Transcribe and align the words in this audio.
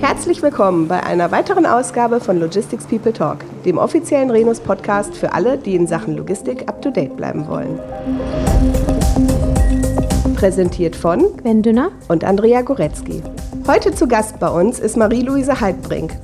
Herzlich 0.00 0.42
willkommen 0.42 0.88
bei 0.88 1.02
einer 1.02 1.30
weiteren 1.30 1.66
Ausgabe 1.66 2.20
von 2.20 2.38
Logistics 2.38 2.86
People 2.86 3.12
Talk, 3.12 3.38
dem 3.64 3.78
offiziellen 3.78 4.30
Renus 4.30 4.60
Podcast 4.60 5.14
für 5.14 5.32
alle, 5.32 5.58
die 5.58 5.74
in 5.74 5.86
Sachen 5.86 6.16
Logistik 6.16 6.68
up 6.68 6.80
to 6.82 6.90
date 6.90 7.16
bleiben 7.16 7.46
wollen. 7.48 7.78
Präsentiert 10.34 10.94
von 10.94 11.36
Gwen 11.38 11.62
Dünner 11.62 11.90
und 12.08 12.24
Andrea 12.24 12.62
Goretzky. 12.62 13.22
Heute 13.66 13.94
zu 13.94 14.06
Gast 14.06 14.38
bei 14.38 14.48
uns 14.48 14.78
ist 14.78 14.96
Marie-Louise 14.96 15.60
Heidbrink. 15.60 16.16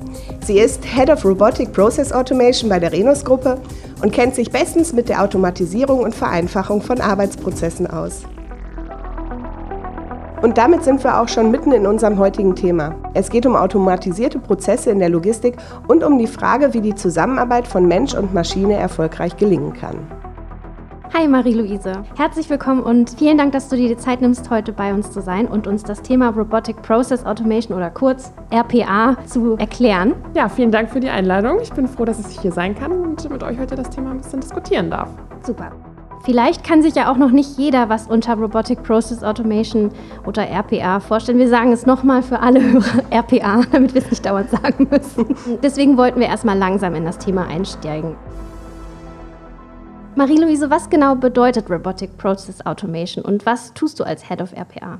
Sie 0.45 0.59
ist 0.59 0.85
Head 0.85 1.09
of 1.09 1.25
Robotic 1.25 1.73
Process 1.73 2.11
Automation 2.11 2.69
bei 2.69 2.79
der 2.79 2.91
Renus 2.91 3.25
Gruppe 3.25 3.57
und 4.01 4.11
kennt 4.11 4.35
sich 4.35 4.51
bestens 4.51 4.93
mit 4.93 5.09
der 5.09 5.23
Automatisierung 5.23 5.99
und 5.99 6.15
Vereinfachung 6.15 6.81
von 6.81 7.01
Arbeitsprozessen 7.01 7.87
aus. 7.87 8.21
Und 10.41 10.57
damit 10.57 10.83
sind 10.83 11.03
wir 11.03 11.19
auch 11.19 11.27
schon 11.27 11.51
mitten 11.51 11.71
in 11.71 11.85
unserem 11.85 12.17
heutigen 12.17 12.55
Thema. 12.55 12.95
Es 13.13 13.29
geht 13.29 13.45
um 13.45 13.55
automatisierte 13.55 14.39
Prozesse 14.39 14.89
in 14.89 14.97
der 14.97 15.09
Logistik 15.09 15.55
und 15.87 16.03
um 16.03 16.17
die 16.17 16.25
Frage, 16.25 16.73
wie 16.73 16.81
die 16.81 16.95
Zusammenarbeit 16.95 17.67
von 17.67 17.87
Mensch 17.87 18.15
und 18.15 18.33
Maschine 18.33 18.73
erfolgreich 18.73 19.37
gelingen 19.37 19.73
kann. 19.73 19.97
Hi 21.13 21.27
Marie-Louise, 21.27 22.03
herzlich 22.17 22.49
willkommen 22.49 22.81
und 22.81 23.11
vielen 23.19 23.37
Dank, 23.37 23.51
dass 23.51 23.67
du 23.67 23.75
dir 23.75 23.89
die 23.89 23.97
Zeit 23.97 24.21
nimmst, 24.21 24.49
heute 24.49 24.71
bei 24.71 24.93
uns 24.93 25.11
zu 25.11 25.21
sein 25.21 25.45
und 25.45 25.67
uns 25.67 25.83
das 25.83 26.01
Thema 26.01 26.29
Robotic 26.29 26.81
Process 26.81 27.25
Automation 27.25 27.77
oder 27.77 27.91
kurz 27.91 28.31
RPA 28.49 29.17
zu 29.27 29.57
erklären. 29.57 30.15
Ja, 30.33 30.47
vielen 30.49 30.71
Dank 30.71 30.89
für 30.89 31.01
die 31.01 31.09
Einladung. 31.09 31.59
Ich 31.61 31.73
bin 31.73 31.87
froh, 31.87 32.05
dass 32.05 32.17
ich 32.19 32.39
hier 32.39 32.53
sein 32.53 32.73
kann 32.73 32.93
und 32.93 33.29
mit 33.29 33.43
euch 33.43 33.59
heute 33.59 33.75
das 33.75 33.89
Thema 33.89 34.11
ein 34.11 34.17
bisschen 34.17 34.39
diskutieren 34.39 34.89
darf. 34.89 35.09
Super. 35.45 35.71
Vielleicht 36.23 36.63
kann 36.63 36.83
sich 36.83 36.93
ja 36.93 37.11
auch 37.11 37.17
noch 37.17 37.31
nicht 37.31 37.57
jeder 37.57 37.89
was 37.89 38.05
unter 38.07 38.35
Robotic 38.35 38.83
Process 38.83 39.23
Automation 39.23 39.89
oder 40.25 40.43
RPA 40.47 40.99
vorstellen. 40.99 41.39
Wir 41.39 41.49
sagen 41.49 41.71
es 41.71 41.85
nochmal 41.85 42.21
für 42.21 42.39
alle 42.39 42.61
Hörer 42.61 43.03
RPA, 43.11 43.63
damit 43.71 43.95
wir 43.95 44.03
es 44.03 44.09
nicht 44.11 44.25
dauernd 44.25 44.51
sagen 44.51 44.87
müssen. 44.89 45.35
Deswegen 45.63 45.97
wollten 45.97 46.19
wir 46.19 46.27
erstmal 46.27 46.57
langsam 46.57 46.93
in 46.93 47.05
das 47.05 47.17
Thema 47.17 47.47
einsteigen. 47.47 48.15
Marie-Louise, 50.15 50.69
was 50.69 50.89
genau 50.89 51.15
bedeutet 51.15 51.69
Robotic 51.71 52.17
Process 52.17 52.65
Automation 52.65 53.23
und 53.23 53.45
was 53.45 53.73
tust 53.73 53.99
du 53.99 54.03
als 54.03 54.27
Head 54.27 54.41
of 54.41 54.53
RPA? 54.53 54.99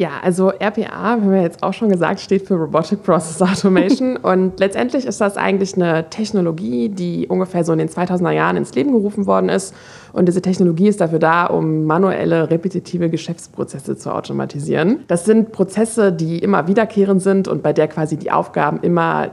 Ja, 0.00 0.12
also 0.22 0.48
RPA, 0.48 0.90
haben 0.90 1.30
wir 1.30 1.42
jetzt 1.42 1.62
auch 1.62 1.74
schon 1.74 1.90
gesagt, 1.90 2.20
steht 2.20 2.46
für 2.46 2.54
Robotic 2.54 3.02
Process 3.02 3.42
Automation. 3.42 4.16
und 4.22 4.58
letztendlich 4.58 5.04
ist 5.04 5.20
das 5.20 5.36
eigentlich 5.36 5.74
eine 5.74 6.08
Technologie, 6.08 6.88
die 6.88 7.26
ungefähr 7.26 7.64
so 7.64 7.74
in 7.74 7.78
den 7.78 7.90
2000er 7.90 8.30
Jahren 8.30 8.56
ins 8.56 8.74
Leben 8.74 8.92
gerufen 8.92 9.26
worden 9.26 9.50
ist. 9.50 9.74
Und 10.14 10.26
diese 10.26 10.40
Technologie 10.40 10.88
ist 10.88 11.02
dafür 11.02 11.18
da, 11.18 11.44
um 11.44 11.84
manuelle, 11.84 12.48
repetitive 12.50 13.10
Geschäftsprozesse 13.10 13.94
zu 13.98 14.10
automatisieren. 14.10 15.04
Das 15.06 15.26
sind 15.26 15.52
Prozesse, 15.52 16.14
die 16.14 16.38
immer 16.38 16.66
wiederkehrend 16.66 17.20
sind 17.20 17.46
und 17.46 17.62
bei 17.62 17.74
der 17.74 17.86
quasi 17.86 18.16
die 18.16 18.30
Aufgaben 18.30 18.80
immer 18.80 19.32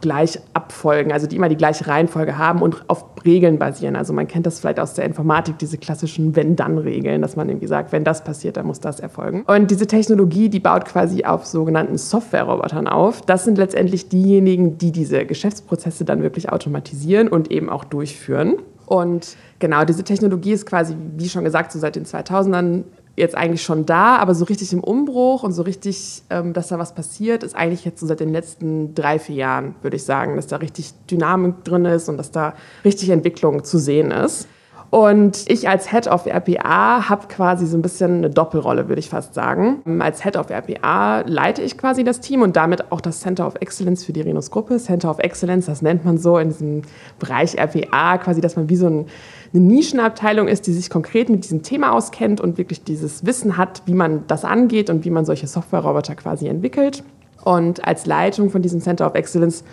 gleich 0.00 0.38
abfolgen, 0.66 1.12
also 1.12 1.26
die 1.28 1.36
immer 1.36 1.48
die 1.48 1.56
gleiche 1.56 1.86
Reihenfolge 1.86 2.38
haben 2.38 2.60
und 2.60 2.88
auf 2.88 3.04
Regeln 3.24 3.58
basieren. 3.58 3.94
Also 3.94 4.12
man 4.12 4.26
kennt 4.26 4.46
das 4.46 4.58
vielleicht 4.60 4.80
aus 4.80 4.94
der 4.94 5.04
Informatik, 5.04 5.58
diese 5.58 5.78
klassischen 5.78 6.34
Wenn-Dann-Regeln, 6.34 7.22
dass 7.22 7.36
man 7.36 7.48
irgendwie 7.48 7.68
sagt, 7.68 7.92
wenn 7.92 8.02
das 8.02 8.24
passiert, 8.24 8.56
dann 8.56 8.66
muss 8.66 8.80
das 8.80 8.98
erfolgen. 8.98 9.42
Und 9.46 9.70
diese 9.70 9.86
Technologie, 9.86 10.48
die 10.48 10.60
baut 10.60 10.84
quasi 10.84 11.24
auf 11.24 11.46
sogenannten 11.46 11.98
Software-Robotern 11.98 12.88
auf. 12.88 13.22
Das 13.22 13.44
sind 13.44 13.58
letztendlich 13.58 14.08
diejenigen, 14.08 14.78
die 14.78 14.90
diese 14.90 15.24
Geschäftsprozesse 15.24 16.04
dann 16.04 16.22
wirklich 16.22 16.50
automatisieren 16.50 17.28
und 17.28 17.50
eben 17.52 17.70
auch 17.70 17.84
durchführen. 17.84 18.56
Und 18.86 19.36
genau, 19.58 19.84
diese 19.84 20.04
Technologie 20.04 20.52
ist 20.52 20.66
quasi, 20.66 20.96
wie 21.16 21.28
schon 21.28 21.44
gesagt, 21.44 21.72
so 21.72 21.78
seit 21.78 21.96
den 21.96 22.04
2000ern 22.04 22.84
jetzt 23.16 23.34
eigentlich 23.34 23.62
schon 23.62 23.86
da, 23.86 24.16
aber 24.16 24.34
so 24.34 24.44
richtig 24.44 24.72
im 24.72 24.84
Umbruch 24.84 25.42
und 25.42 25.52
so 25.52 25.62
richtig, 25.62 26.22
ähm, 26.30 26.52
dass 26.52 26.68
da 26.68 26.78
was 26.78 26.94
passiert, 26.94 27.42
ist 27.42 27.56
eigentlich 27.56 27.84
jetzt 27.84 28.00
so 28.00 28.06
seit 28.06 28.20
den 28.20 28.30
letzten 28.30 28.94
drei, 28.94 29.18
vier 29.18 29.36
Jahren, 29.36 29.74
würde 29.82 29.96
ich 29.96 30.04
sagen, 30.04 30.36
dass 30.36 30.46
da 30.46 30.56
richtig 30.56 30.92
Dynamik 31.10 31.64
drin 31.64 31.86
ist 31.86 32.08
und 32.08 32.18
dass 32.18 32.30
da 32.30 32.54
richtig 32.84 33.08
Entwicklung 33.10 33.64
zu 33.64 33.78
sehen 33.78 34.10
ist. 34.10 34.48
Und 34.90 35.44
ich 35.48 35.68
als 35.68 35.90
Head 35.90 36.06
of 36.06 36.26
RPA 36.26 37.08
habe 37.08 37.26
quasi 37.26 37.66
so 37.66 37.76
ein 37.76 37.82
bisschen 37.82 38.18
eine 38.18 38.30
Doppelrolle, 38.30 38.88
würde 38.88 39.00
ich 39.00 39.08
fast 39.08 39.34
sagen. 39.34 39.82
Als 40.00 40.22
Head 40.22 40.36
of 40.36 40.48
RPA 40.50 41.22
leite 41.26 41.62
ich 41.62 41.76
quasi 41.76 42.04
das 42.04 42.20
Team 42.20 42.42
und 42.42 42.56
damit 42.56 42.92
auch 42.92 43.00
das 43.00 43.20
Center 43.20 43.46
of 43.46 43.56
Excellence 43.60 44.04
für 44.04 44.12
die 44.12 44.20
Renus-Gruppe. 44.20 44.78
Center 44.78 45.10
of 45.10 45.18
Excellence, 45.18 45.66
das 45.66 45.82
nennt 45.82 46.04
man 46.04 46.18
so 46.18 46.38
in 46.38 46.48
diesem 46.50 46.82
Bereich 47.18 47.58
RPA, 47.58 48.18
quasi, 48.18 48.40
dass 48.40 48.56
man 48.56 48.68
wie 48.68 48.76
so 48.76 48.86
ein, 48.86 49.06
eine 49.52 49.62
Nischenabteilung 49.62 50.46
ist, 50.46 50.66
die 50.66 50.72
sich 50.72 50.88
konkret 50.88 51.28
mit 51.28 51.44
diesem 51.44 51.62
Thema 51.62 51.92
auskennt 51.92 52.40
und 52.40 52.56
wirklich 52.56 52.84
dieses 52.84 53.26
Wissen 53.26 53.56
hat, 53.56 53.82
wie 53.86 53.94
man 53.94 54.24
das 54.28 54.44
angeht 54.44 54.88
und 54.88 55.04
wie 55.04 55.10
man 55.10 55.24
solche 55.24 55.48
Software-Roboter 55.48 56.14
quasi 56.14 56.46
entwickelt. 56.46 57.02
Und 57.44 57.86
als 57.86 58.06
Leitung 58.06 58.50
von 58.50 58.62
diesem 58.62 58.80
Center 58.80 59.06
of 59.06 59.14
Excellence 59.14 59.64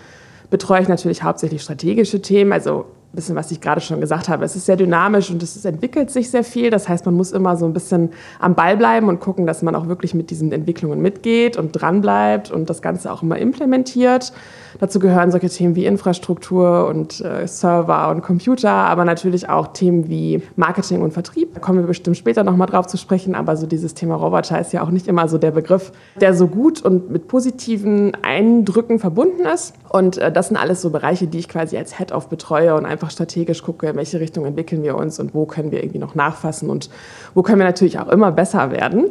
betreue 0.50 0.82
ich 0.82 0.88
natürlich 0.88 1.24
hauptsächlich 1.24 1.62
strategische 1.62 2.22
Themen, 2.22 2.52
also 2.52 2.86
bisschen, 3.14 3.36
was 3.36 3.52
ich 3.52 3.62
gerade 3.62 3.82
schon 3.82 4.02
gesagt 4.02 4.28
habe. 4.28 4.44
Es 4.44 4.56
ist 4.56 4.66
sehr 4.66 4.76
dynamisch 4.76 5.30
und 5.30 5.42
es 5.44 5.64
entwickelt 5.66 6.10
sich 6.10 6.32
sehr 6.32 6.44
viel. 6.44 6.70
Das 6.70 6.90
heißt, 6.90 7.06
man 7.06 7.16
muss 7.16 7.32
immer 7.32 7.56
so 7.56 7.66
ein 7.66 7.74
bisschen 7.74 8.10
am 8.40 8.56
Ball 8.56 8.76
bleiben 8.76 9.08
und 9.08 9.20
gucken, 9.20 9.46
dass 9.46 9.62
man 9.62 9.76
auch 9.76 9.88
wirklich 9.88 10.14
mit 10.14 10.30
diesen 10.30 10.52
Entwicklungen 10.52 11.02
mitgeht 11.02 11.58
und 11.58 11.72
dranbleibt 11.72 12.52
und 12.52 12.70
das 12.70 12.82
Ganze 12.82 13.12
auch 13.12 13.22
immer 13.22 13.38
implementiert. 13.38 14.34
Dazu 14.80 15.00
gehören 15.00 15.32
solche 15.32 15.50
Themen 15.50 15.76
wie 15.76 15.86
Infrastruktur 15.86 16.88
und 16.88 17.22
äh, 17.22 17.48
Server 17.48 18.10
und 18.10 18.22
Computer, 18.22 18.72
aber 18.72 19.06
natürlich 19.06 19.50
auch 19.50 19.68
Themen 19.68 20.10
wie 20.10 20.42
Marketing 20.56 21.02
und 21.02 21.14
Vertrieb. 21.14 21.54
Da 21.54 21.60
kommen 21.60 21.80
wir 21.80 21.88
bestimmt 21.88 22.18
später 22.18 22.44
nochmal 22.44 22.68
drauf 22.68 22.88
zu 22.88 22.98
sprechen, 22.98 23.36
aber 23.36 23.56
so 23.56 23.68
dieses 23.68 23.94
Thema 23.94 24.16
Roboter 24.16 24.60
ist 24.60 24.74
ja 24.74 24.82
auch 24.82 24.90
nicht 24.90 25.08
immer 25.08 25.28
so 25.28 25.38
der 25.38 25.52
Begriff, 25.52 25.92
der 26.20 26.34
so 26.34 26.48
gut 26.48 26.82
und 26.82 27.12
mit 27.12 27.28
positiven 27.28 28.18
Eindrücken 28.24 29.00
verbunden 29.00 29.46
ist. 29.46 29.74
Und 29.90 30.18
äh, 30.18 30.32
das 30.32 30.48
sind 30.48 30.58
alles 30.58 30.82
so 30.82 30.90
Bereiche, 30.90 31.28
die 31.28 31.40
ich 31.40 31.48
quasi 31.48 31.78
als 31.78 31.98
Head-Off 31.98 32.28
betreue 32.28 32.76
und 32.76 32.86
einfach 32.86 33.03
strategisch 33.10 33.64
gucke, 33.64 33.88
in 33.88 33.96
welche 33.96 34.20
Richtung 34.20 34.46
entwickeln 34.46 34.84
wir 34.84 34.96
uns 34.96 35.20
und 35.20 35.34
wo 35.34 35.46
können 35.46 35.72
wir 35.72 35.84
irgendwie 35.84 36.00
noch 36.00 36.16
nachfassen 36.16 36.70
und 36.70 36.90
wo 37.34 37.42
können 37.42 37.60
wir 37.60 37.66
natürlich 37.66 38.00
auch 38.00 38.10
immer 38.10 38.32
besser 38.32 38.72
werden. 38.72 39.10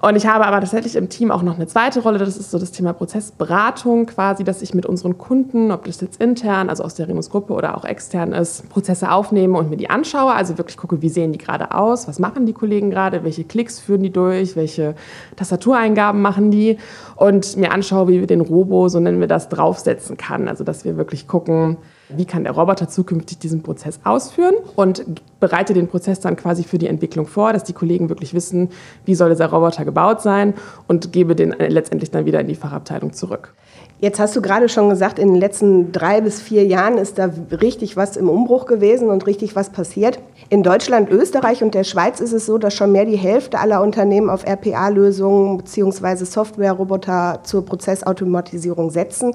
Und 0.00 0.14
ich 0.14 0.26
habe 0.26 0.46
aber 0.46 0.60
tatsächlich 0.60 0.94
im 0.94 1.08
Team 1.08 1.32
auch 1.32 1.42
noch 1.42 1.56
eine 1.56 1.66
zweite 1.66 2.00
Rolle, 2.00 2.18
das 2.18 2.36
ist 2.36 2.52
so 2.52 2.58
das 2.60 2.70
Thema 2.70 2.92
Prozessberatung 2.92 4.06
quasi, 4.06 4.44
dass 4.44 4.62
ich 4.62 4.72
mit 4.72 4.86
unseren 4.86 5.18
Kunden, 5.18 5.72
ob 5.72 5.84
das 5.84 6.00
jetzt 6.00 6.22
intern, 6.22 6.68
also 6.68 6.84
aus 6.84 6.94
der 6.94 7.08
Renus-Gruppe 7.08 7.52
oder 7.52 7.76
auch 7.76 7.84
extern 7.84 8.32
ist, 8.32 8.68
Prozesse 8.68 9.10
aufnehme 9.10 9.58
und 9.58 9.70
mir 9.70 9.76
die 9.76 9.90
anschaue. 9.90 10.32
Also 10.32 10.56
wirklich 10.56 10.76
gucke, 10.76 11.02
wie 11.02 11.08
sehen 11.08 11.32
die 11.32 11.38
gerade 11.38 11.74
aus, 11.74 12.06
was 12.06 12.20
machen 12.20 12.46
die 12.46 12.52
Kollegen 12.52 12.90
gerade, 12.90 13.24
welche 13.24 13.42
Klicks 13.42 13.80
führen 13.80 14.04
die 14.04 14.12
durch, 14.12 14.54
welche 14.54 14.94
Tastatureingaben 15.34 16.22
machen 16.22 16.52
die 16.52 16.78
und 17.16 17.56
mir 17.56 17.72
anschaue, 17.72 18.06
wie 18.06 18.20
wir 18.20 18.28
den 18.28 18.40
Robo, 18.40 18.88
so 18.88 19.00
nennen 19.00 19.18
wir 19.18 19.26
das, 19.26 19.48
draufsetzen 19.48 20.16
kann. 20.16 20.46
Also 20.46 20.62
dass 20.62 20.84
wir 20.84 20.96
wirklich 20.96 21.26
gucken, 21.26 21.76
wie 22.08 22.24
kann 22.24 22.44
der 22.44 22.52
Roboter 22.52 22.88
zukünftig 22.88 23.38
diesen 23.38 23.62
Prozess 23.62 24.00
ausführen 24.04 24.54
und 24.76 25.04
bereite 25.40 25.74
den 25.74 25.88
Prozess 25.88 26.20
dann 26.20 26.36
quasi 26.36 26.64
für 26.64 26.78
die 26.78 26.86
Entwicklung 26.86 27.26
vor, 27.26 27.52
dass 27.52 27.64
die 27.64 27.72
Kollegen 27.72 28.08
wirklich 28.08 28.34
wissen, 28.34 28.70
wie 29.04 29.14
soll 29.14 29.30
dieser 29.30 29.46
Roboter 29.46 29.84
gebaut 29.84 30.22
sein 30.22 30.54
und 30.86 31.12
gebe 31.12 31.34
den 31.34 31.54
letztendlich 31.58 32.10
dann 32.10 32.24
wieder 32.24 32.40
in 32.40 32.48
die 32.48 32.54
Fachabteilung 32.54 33.12
zurück. 33.12 33.54
Jetzt 34.00 34.20
hast 34.20 34.36
du 34.36 34.40
gerade 34.40 34.68
schon 34.68 34.88
gesagt, 34.88 35.18
in 35.18 35.28
den 35.28 35.36
letzten 35.36 35.90
drei 35.90 36.20
bis 36.20 36.40
vier 36.40 36.64
Jahren 36.64 36.98
ist 36.98 37.18
da 37.18 37.30
richtig 37.50 37.96
was 37.96 38.16
im 38.16 38.28
Umbruch 38.28 38.66
gewesen 38.66 39.10
und 39.10 39.26
richtig 39.26 39.56
was 39.56 39.70
passiert. 39.70 40.20
In 40.50 40.62
Deutschland, 40.62 41.10
Österreich 41.10 41.64
und 41.64 41.74
der 41.74 41.82
Schweiz 41.82 42.20
ist 42.20 42.32
es 42.32 42.46
so, 42.46 42.58
dass 42.58 42.74
schon 42.74 42.92
mehr 42.92 43.06
die 43.06 43.16
Hälfte 43.16 43.58
aller 43.58 43.82
Unternehmen 43.82 44.30
auf 44.30 44.46
RPA-Lösungen 44.46 45.58
bzw. 45.58 46.24
Software-Roboter 46.24 47.40
zur 47.42 47.64
Prozessautomatisierung 47.64 48.90
setzen. 48.90 49.32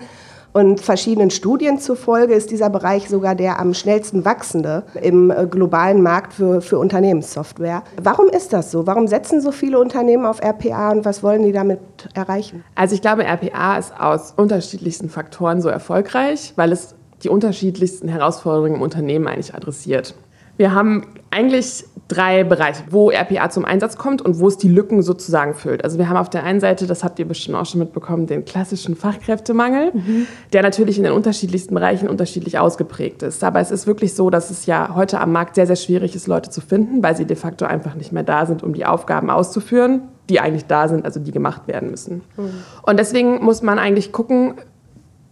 Und 0.53 0.81
verschiedenen 0.81 1.31
Studien 1.31 1.79
zufolge 1.79 2.35
ist 2.35 2.51
dieser 2.51 2.69
Bereich 2.69 3.09
sogar 3.09 3.33
der 3.33 3.59
am 3.59 3.73
schnellsten 3.73 4.23
wachsende 4.23 4.83
im 5.01 5.31
äh, 5.31 5.47
globalen 5.47 6.03
Markt 6.03 6.33
für, 6.33 6.61
für 6.61 6.77
Unternehmenssoftware. 6.77 7.83
Warum 8.01 8.29
ist 8.29 8.53
das 8.53 8.69
so? 8.69 8.85
Warum 8.85 9.07
setzen 9.07 9.41
so 9.41 9.51
viele 9.51 9.79
Unternehmen 9.79 10.27
auf 10.27 10.41
RPA 10.41 10.91
und 10.91 11.05
was 11.05 11.23
wollen 11.23 11.43
die 11.43 11.51
damit 11.51 11.79
erreichen? 12.13 12.63
Also 12.75 12.93
ich 12.93 13.01
glaube, 13.01 13.23
RPA 13.25 13.77
ist 13.77 13.99
aus 13.99 14.33
unterschiedlichsten 14.37 15.09
Faktoren 15.09 15.59
so 15.59 15.69
erfolgreich, 15.69 16.53
weil 16.55 16.71
es 16.71 16.93
die 17.23 17.29
unterschiedlichsten 17.29 18.07
Herausforderungen 18.07 18.75
im 18.75 18.81
Unternehmen 18.81 19.27
eigentlich 19.27 19.55
adressiert. 19.55 20.13
Wir 20.57 20.73
haben 20.73 21.05
eigentlich 21.31 21.85
drei 22.07 22.43
Bereiche, 22.43 22.83
wo 22.89 23.09
RPA 23.09 23.49
zum 23.49 23.65
Einsatz 23.65 23.97
kommt 23.97 24.21
und 24.21 24.39
wo 24.39 24.47
es 24.47 24.57
die 24.57 24.67
Lücken 24.67 25.01
sozusagen 25.01 25.53
füllt. 25.53 25.83
Also 25.83 25.97
wir 25.97 26.09
haben 26.09 26.17
auf 26.17 26.29
der 26.29 26.43
einen 26.43 26.59
Seite, 26.59 26.85
das 26.85 27.03
habt 27.03 27.17
ihr 27.17 27.27
bestimmt 27.27 27.57
auch 27.57 27.65
schon 27.65 27.79
mitbekommen, 27.79 28.27
den 28.27 28.45
klassischen 28.45 28.95
Fachkräftemangel, 28.95 29.91
mhm. 29.93 30.27
der 30.51 30.61
natürlich 30.61 30.97
in 30.97 31.05
den 31.05 31.13
unterschiedlichsten 31.13 31.73
Bereichen 31.73 32.07
unterschiedlich 32.07 32.59
ausgeprägt 32.59 33.23
ist. 33.23 33.43
Aber 33.43 33.59
es 33.61 33.71
ist 33.71 33.87
wirklich 33.87 34.13
so, 34.13 34.29
dass 34.29 34.51
es 34.51 34.65
ja 34.65 34.93
heute 34.95 35.19
am 35.19 35.31
Markt 35.31 35.55
sehr, 35.55 35.65
sehr 35.65 35.75
schwierig 35.75 36.15
ist, 36.15 36.27
Leute 36.27 36.49
zu 36.49 36.61
finden, 36.61 37.01
weil 37.01 37.15
sie 37.15 37.25
de 37.25 37.37
facto 37.37 37.65
einfach 37.65 37.95
nicht 37.95 38.11
mehr 38.11 38.23
da 38.23 38.45
sind, 38.45 38.63
um 38.63 38.73
die 38.73 38.85
Aufgaben 38.85 39.29
auszuführen, 39.29 40.01
die 40.29 40.39
eigentlich 40.39 40.65
da 40.65 40.87
sind, 40.87 41.05
also 41.05 41.19
die 41.19 41.31
gemacht 41.31 41.67
werden 41.67 41.89
müssen. 41.89 42.21
Mhm. 42.37 42.49
Und 42.83 42.99
deswegen 42.99 43.43
muss 43.43 43.63
man 43.63 43.79
eigentlich 43.79 44.11
gucken, 44.11 44.55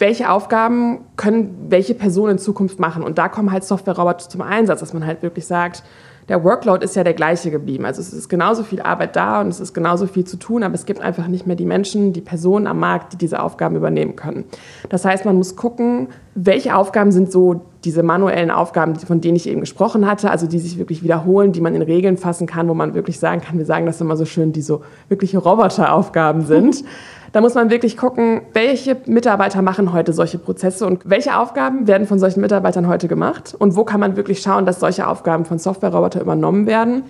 welche 0.02 0.30
Aufgaben 0.30 1.06
können 1.16 1.68
welche 1.70 1.94
Personen 1.94 2.34
in 2.34 2.38
Zukunft 2.40 2.80
machen. 2.80 3.04
Und 3.04 3.18
da 3.18 3.30
kommen 3.30 3.52
halt 3.52 3.64
Software-Roboter 3.64 4.28
zum 4.28 4.42
Einsatz, 4.42 4.82
dass 4.82 4.94
man 4.94 5.06
halt 5.06 5.22
wirklich 5.22 5.46
sagt, 5.46 5.84
der 6.30 6.44
Workload 6.44 6.84
ist 6.84 6.96
ja 6.96 7.04
der 7.04 7.14
gleiche 7.14 7.52
geblieben. 7.52 7.86
Also 7.86 8.00
es 8.00 8.14
ist 8.14 8.30
genauso 8.30 8.64
viel 8.64 8.82
Arbeit 8.82 9.16
da 9.16 9.42
und 9.42 9.48
es 9.48 9.60
ist 9.60 9.74
genauso 9.74 10.08
viel 10.08 10.24
zu 10.24 10.38
tun, 10.38 10.64
aber 10.64 10.76
es 10.76 10.86
gibt 10.86 11.02
einfach 11.02 11.28
nicht 11.28 11.48
mehr 11.48 11.56
die 11.56 11.66
Menschen, 11.66 12.14
die 12.14 12.22
Personen 12.22 12.68
am 12.68 12.80
Markt, 12.80 13.14
die 13.14 13.18
diese 13.18 13.42
Aufgaben 13.42 13.76
übernehmen 13.76 14.16
können. 14.16 14.46
Das 14.90 15.04
heißt, 15.04 15.26
man 15.26 15.36
muss 15.36 15.56
gucken, 15.56 16.08
welche 16.36 16.76
Aufgaben 16.76 17.12
sind 17.12 17.32
so 17.32 17.62
diese 17.84 18.04
manuellen 18.04 18.52
Aufgaben, 18.52 18.96
von 18.96 19.20
denen 19.20 19.36
ich 19.36 19.50
eben 19.50 19.60
gesprochen 19.60 20.06
hatte, 20.06 20.32
also 20.32 20.48
die 20.48 20.60
sich 20.60 20.78
wirklich 20.78 21.04
wiederholen, 21.04 21.52
die 21.52 21.62
man 21.62 21.76
in 21.76 21.82
Regeln 21.82 22.18
fassen 22.18 22.48
kann, 22.48 22.70
wo 22.70 22.74
man 22.74 22.94
wirklich 22.94 23.20
sagen 23.20 23.42
kann, 23.42 23.58
wir 23.58 23.66
sagen 23.66 23.86
das 23.86 24.00
immer 24.00 24.16
so 24.16 24.26
schön, 24.26 24.54
die 24.54 24.62
so 24.62 24.84
wirkliche 25.10 25.40
Roboteraufgaben 25.40 26.46
sind. 26.46 26.84
Da 27.34 27.40
muss 27.40 27.54
man 27.54 27.70
wirklich 27.70 27.96
gucken, 27.96 28.42
welche 28.52 28.98
Mitarbeiter 29.06 29.62
machen 29.62 29.94
heute 29.94 30.12
solche 30.12 30.38
Prozesse 30.38 30.86
und 30.86 31.10
welche 31.10 31.38
Aufgaben 31.38 31.88
werden 31.88 32.06
von 32.06 32.20
solchen 32.20 32.42
Mitarbeitern 32.42 32.88
heute 32.88 33.08
gemacht 33.08 33.56
und 33.58 33.78
wo 33.78 33.86
kann 33.86 34.02
man 34.02 34.18
wirklich 34.18 34.42
schauen, 34.42 34.66
dass 34.66 34.82
solche 34.82 35.08
Aufgaben 35.08 35.46
von 35.46 35.58
Software-Roboter 35.58 36.20
übernommen 36.20 36.66
werden. 36.68 37.04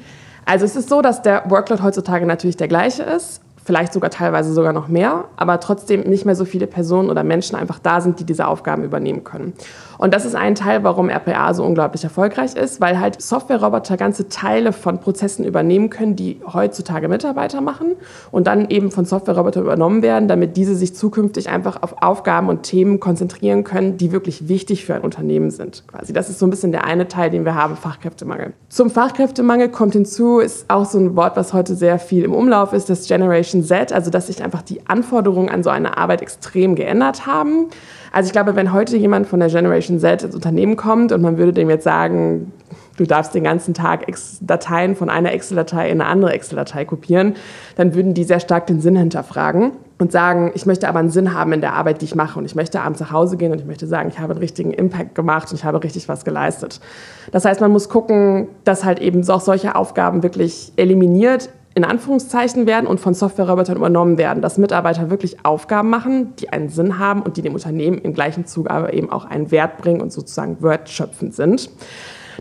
Also 0.46 0.66
es 0.66 0.76
ist 0.76 0.90
so, 0.90 1.02
dass 1.02 1.24
der 1.24 1.50
Workload 1.50 1.82
heutzutage 1.82 2.28
natürlich 2.28 2.58
der 2.58 2.68
gleiche 2.68 3.02
ist, 3.02 3.42
vielleicht 3.64 3.94
sogar 3.94 4.10
teilweise 4.10 4.54
sogar 4.54 4.74
noch 4.74 4.88
mehr, 4.88 5.26
aber 5.36 5.60
trotzdem 5.60 6.02
nicht 6.02 6.26
mehr 6.26 6.36
so 6.36 6.46
viele 6.46 6.68
Personen 6.68 7.10
oder 7.10 7.24
Menschen 7.24 7.56
einfach 7.56 7.80
da 7.80 8.02
sind, 8.02 8.20
die 8.20 8.24
diese 8.24 8.48
Aufgaben 8.48 8.84
übernehmen 8.84 9.24
können. 9.24 9.54
Und 10.02 10.16
das 10.16 10.26
ist 10.26 10.36
ein 10.36 10.56
Teil, 10.56 10.84
warum 10.84 11.10
RPA 11.10 11.54
so 11.54 11.64
unglaublich 11.64 12.04
erfolgreich 12.04 12.56
ist, 12.56 12.82
weil 12.82 13.00
halt 13.00 13.22
Software-Roboter 13.22 13.98
ganze 13.98 14.30
Teile 14.30 14.74
von 14.74 14.98
Prozessen 14.98 15.46
übernehmen 15.46 15.92
können, 15.92 16.16
die 16.16 16.42
heutzutage 16.52 17.08
Mitarbeiter 17.08 17.62
machen 17.62 17.92
und 18.32 18.48
dann 18.48 18.70
eben 18.72 18.90
von 18.90 19.06
Software-Robotern 19.06 19.62
übernommen 19.62 20.02
werden, 20.02 20.28
damit 20.28 20.58
diese 20.58 20.76
sich 20.76 20.96
zukünftig 20.96 21.50
einfach 21.50 21.84
auf 21.84 22.02
Aufgaben 22.02 22.50
und 22.50 22.64
Themen 22.64 23.00
konzentrieren 23.00 23.64
können, 23.64 23.98
die 23.98 24.12
wirklich 24.12 24.48
wichtig 24.48 24.86
für 24.86 24.96
ein 24.96 25.02
Unternehmen 25.02 25.52
sind. 25.52 25.84
Quasi 25.88 26.14
das 26.14 26.32
ist 26.32 26.40
so 26.40 26.48
ein 26.48 26.50
bisschen 26.50 26.72
der 26.72 26.86
eine 26.86 27.08
Teil, 27.08 27.30
den 27.30 27.46
wir 27.46 27.54
haben, 27.54 27.76
Fachkräftemangel. 27.76 28.54
Zum 28.70 28.90
Fachkräftemangel 28.90 29.70
kommt 29.70 29.94
hinzu, 29.94 30.40
ist 30.40 30.66
auch 30.68 30.86
so 30.86 30.98
ein 30.98 31.16
Wort, 31.16 31.38
was 31.38 31.54
heute 31.54 31.76
sehr 31.76 32.00
viel 32.00 32.24
im 32.24 32.34
Umlauf 32.34 32.74
ist, 32.74 32.90
das 32.90 33.08
Generation 33.08 33.61
Z, 33.64 33.94
also 33.94 34.12
dass 34.12 34.28
sich 34.28 34.44
einfach 34.44 34.62
die 34.62 34.88
Anforderungen 34.88 35.50
an 35.50 35.64
so 35.64 35.70
eine 35.70 35.98
Arbeit 35.98 36.22
extrem 36.22 36.76
geändert 36.76 37.26
haben. 37.26 37.68
Also 38.12 38.28
ich 38.28 38.34
glaube, 38.34 38.56
wenn 38.56 38.74
heute 38.74 38.98
jemand 38.98 39.28
von 39.28 39.40
der 39.40 39.50
Generation 39.50 40.00
Z 40.00 40.24
ins 40.24 40.36
Unternehmen 40.36 40.76
kommt 40.76 41.12
und 41.12 41.22
man 41.22 41.38
würde 41.38 41.54
dem 41.54 41.70
jetzt 41.70 41.84
sagen, 41.84 42.52
du 42.98 43.06
darfst 43.06 43.34
den 43.34 43.44
ganzen 43.44 43.74
Tag 43.74 44.06
Dateien 44.42 44.96
von 44.96 45.10
einer 45.10 45.32
Excel-Datei 45.34 45.90
in 45.90 46.02
eine 46.02 46.10
andere 46.10 46.34
Excel-Datei 46.34 46.86
kopieren, 46.86 47.36
dann 47.76 47.96
würden 47.96 48.14
die 48.14 48.24
sehr 48.24 48.40
stark 48.40 48.68
den 48.68 48.82
Sinn 48.82 48.96
hinterfragen 48.96 49.72
und 49.98 50.12
sagen, 50.12 50.52
ich 50.56 50.66
möchte 50.66 50.88
aber 50.88 51.00
einen 51.00 51.10
Sinn 51.10 51.34
haben 51.34 51.54
in 51.54 51.62
der 51.62 51.74
Arbeit, 51.74 52.02
die 52.02 52.06
ich 52.06 52.16
mache 52.16 52.38
und 52.38 52.46
ich 52.46 52.56
möchte 52.56 52.82
abends 52.82 53.00
nach 53.00 53.12
Hause 53.12 53.38
gehen 53.38 53.52
und 53.52 53.60
ich 53.60 53.66
möchte 53.66 53.88
sagen, 53.88 54.10
ich 54.10 54.20
habe 54.20 54.34
einen 54.34 54.40
richtigen 54.40 54.72
Impact 54.72 55.16
gemacht 55.16 55.50
und 55.52 55.58
ich 55.58 55.64
habe 55.64 55.84
richtig 55.84 56.10
was 56.10 56.26
geleistet. 56.26 56.80
Das 57.32 57.46
heißt, 57.46 57.62
man 57.62 57.72
muss 57.72 57.90
gucken, 57.90 58.48
dass 58.64 58.84
halt 58.84 59.00
eben 59.00 59.28
auch 59.30 59.42
solche 59.42 59.76
Aufgaben 59.76 60.24
wirklich 60.24 60.74
eliminiert 60.76 61.50
in 61.74 61.86
Anführungszeichen 61.86 62.68
werden 62.68 62.86
und 62.86 63.00
von 63.00 63.14
Software-Robotern 63.14 63.78
übernommen 63.78 64.18
werden, 64.18 64.42
dass 64.42 64.58
Mitarbeiter 64.58 65.10
wirklich 65.10 65.46
Aufgaben 65.46 65.90
machen, 65.90 66.36
die 66.38 66.50
einen 66.50 66.70
Sinn 66.70 67.00
haben 67.00 67.22
und 67.22 67.38
die 67.38 67.42
dem 67.42 67.54
Unternehmen 67.54 67.98
im 67.98 68.14
gleichen 68.14 68.46
Zug 68.46 68.70
aber 68.70 68.94
eben 68.94 69.10
auch 69.10 69.26
einen 69.26 69.52
Wert 69.52 69.78
bringen 69.78 70.02
und 70.02 70.12
sozusagen 70.12 70.62
wertschöpfend 70.62 71.34
sind. 71.34 71.70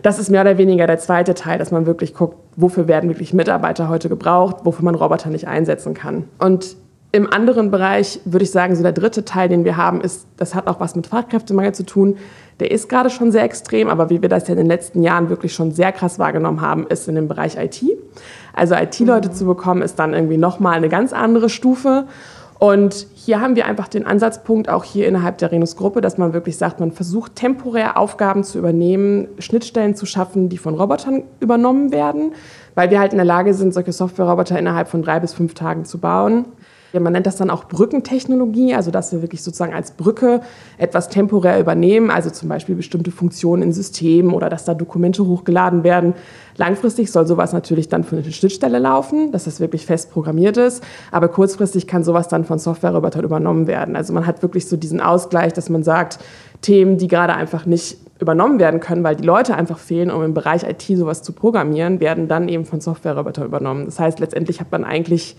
Das 0.03 0.19
ist 0.19 0.31
mehr 0.31 0.41
oder 0.41 0.59
weniger 0.59 0.87
der 0.87 0.99
zweite 0.99 1.35
Teil, 1.35 1.59
dass 1.59 1.71
man 1.71 1.87
wirklich 1.87 2.15
guckt, 2.15 2.37
wofür 2.57 2.89
werden 2.89 3.11
wirklich 3.11 3.33
Mitarbeiter 3.33 3.89
heute 3.89 4.09
gebraucht, 4.09 4.57
wofür 4.65 4.85
man 4.85 4.95
Roboter 4.95 5.31
nicht 5.31 5.47
einsetzen 5.47 5.95
kann. 5.95 6.25
Und 6.39 6.77
im 7.13 7.33
anderen 7.33 7.71
Bereich 7.71 8.21
würde 8.25 8.45
ich 8.45 8.53
sagen, 8.53 8.77
so 8.77 8.83
der 8.83 8.93
dritte 8.93 9.25
Teil, 9.25 9.49
den 9.49 9.65
wir 9.65 9.77
haben, 9.77 10.01
ist, 10.01 10.27
das 10.37 10.55
hat 10.55 10.69
auch 10.69 10.79
was 10.79 10.95
mit 10.95 11.09
Fachkräftemangel 11.09 11.75
zu 11.75 11.85
tun. 11.85 12.17
Der 12.61 12.71
ist 12.71 12.89
gerade 12.89 13.11
schon 13.11 13.33
sehr 13.33 13.43
extrem, 13.43 13.89
aber 13.89 14.11
wie 14.11 14.23
wir 14.23 14.29
das 14.29 14.47
ja 14.47 14.53
in 14.53 14.59
den 14.59 14.67
letzten 14.67 15.03
Jahren 15.03 15.29
wirklich 15.29 15.53
schon 15.53 15.73
sehr 15.73 15.91
krass 15.91 16.21
wahrgenommen 16.21 16.61
haben, 16.61 16.87
ist 16.87 17.09
in 17.09 17.17
dem 17.17 17.27
Bereich 17.27 17.57
IT. 17.57 17.83
Also 18.55 18.75
IT-Leute 18.75 19.29
mhm. 19.29 19.35
zu 19.35 19.45
bekommen, 19.45 19.83
ist 19.83 19.99
dann 19.99 20.15
irgendwie 20.15 20.37
nochmal 20.37 20.75
eine 20.75 20.89
ganz 20.89 21.13
andere 21.13 21.49
Stufe. 21.49 22.07
Und 22.61 23.07
hier 23.15 23.41
haben 23.41 23.57
wir 23.57 23.65
einfach 23.65 23.89
den 23.89 24.05
Ansatzpunkt, 24.05 24.69
auch 24.69 24.85
hier 24.85 25.09
innerhalb 25.09 25.39
der 25.39 25.51
Renus-Gruppe, 25.51 26.03
dass 26.03 26.19
man 26.19 26.35
wirklich 26.35 26.59
sagt, 26.59 26.79
man 26.79 26.93
versucht 26.93 27.35
temporär 27.35 27.97
Aufgaben 27.97 28.45
zu 28.45 28.59
übernehmen, 28.59 29.29
Schnittstellen 29.39 29.97
zu 29.97 30.05
schaffen, 30.05 30.51
die 30.51 30.59
von 30.59 30.75
Robotern 30.75 31.23
übernommen 31.41 31.91
werden, 31.91 32.35
weil 32.75 32.91
wir 32.91 33.01
halt 33.01 33.13
in 33.13 33.17
der 33.17 33.25
Lage 33.25 33.55
sind, 33.55 33.73
solche 33.73 33.93
Software-Roboter 33.93 34.59
innerhalb 34.59 34.89
von 34.89 35.03
drei 35.03 35.21
bis 35.21 35.33
fünf 35.33 35.55
Tagen 35.55 35.87
zu 35.87 35.97
bauen. 35.97 36.45
Ja, 36.93 37.01
man 37.01 37.13
nennt 37.13 37.27
das 37.27 37.37
dann 37.37 37.51
auch 37.51 37.65
Brückentechnologie, 37.65 38.75
also 38.75 38.91
dass 38.91 39.13
wir 39.13 39.23
wirklich 39.23 39.43
sozusagen 39.43 39.73
als 39.73 39.93
Brücke 39.93 40.41
etwas 40.77 41.09
temporär 41.09 41.61
übernehmen, 41.61 42.11
also 42.11 42.31
zum 42.31 42.49
Beispiel 42.49 42.75
bestimmte 42.75 43.13
Funktionen 43.13 43.63
in 43.63 43.73
Systemen 43.73 44.35
oder 44.35 44.49
dass 44.49 44.65
da 44.65 44.75
Dokumente 44.75 45.25
hochgeladen 45.25 45.85
werden. 45.85 46.15
Langfristig 46.57 47.13
soll 47.13 47.27
sowas 47.27 47.53
natürlich 47.53 47.89
dann 47.89 48.03
für 48.03 48.17
eine 48.17 48.33
Schnittstelle 48.33 48.79
laufen, 48.79 49.31
dass 49.31 49.45
das 49.45 49.61
wirklich 49.61 49.87
fest 49.87 50.11
programmiert 50.11 50.57
ist, 50.57 50.83
aber 51.13 51.29
kurzfristig 51.29 51.87
kann 51.87 52.03
sowas 52.03 52.29
dann 52.29 52.45
von 52.45 52.59
Software-Robotern 52.59 53.25
übernommen 53.25 53.67
werden. 53.69 53.95
Also 53.95 54.13
man 54.13 54.27
hat 54.27 54.43
wirklich 54.43 54.67
so 54.67 54.77
diesen 54.77 55.01
Ausgleich, 55.01 55.53
dass 55.53 55.69
man 55.71 55.85
sagt, 55.85 56.19
Themen, 56.61 56.99
die 56.99 57.09
gerade 57.09 57.35
einfach 57.35 57.67
nicht 57.67 57.99
übernommen 58.21 58.59
werden 58.59 58.81
können, 58.81 59.03
weil 59.03 59.17
die 59.17 59.25
Leute 59.25 59.55
einfach 59.55 59.79
fehlen, 59.79 60.11
um 60.11 60.23
im 60.23 60.35
Bereich 60.35 60.65
IT 60.65 60.83
sowas 60.83 61.23
zu 61.23 61.33
programmieren, 61.33 62.01
werden 62.01 62.29
dann 62.29 62.49
eben 62.49 62.67
von 62.67 62.81
Software-Robotern 62.81 63.47
übernommen. 63.47 63.87
Das 63.87 63.99
heißt, 63.99 64.21
letztendlich 64.21 64.61
hat 64.61 64.71
man 64.71 64.85
eigentlich 64.85 65.37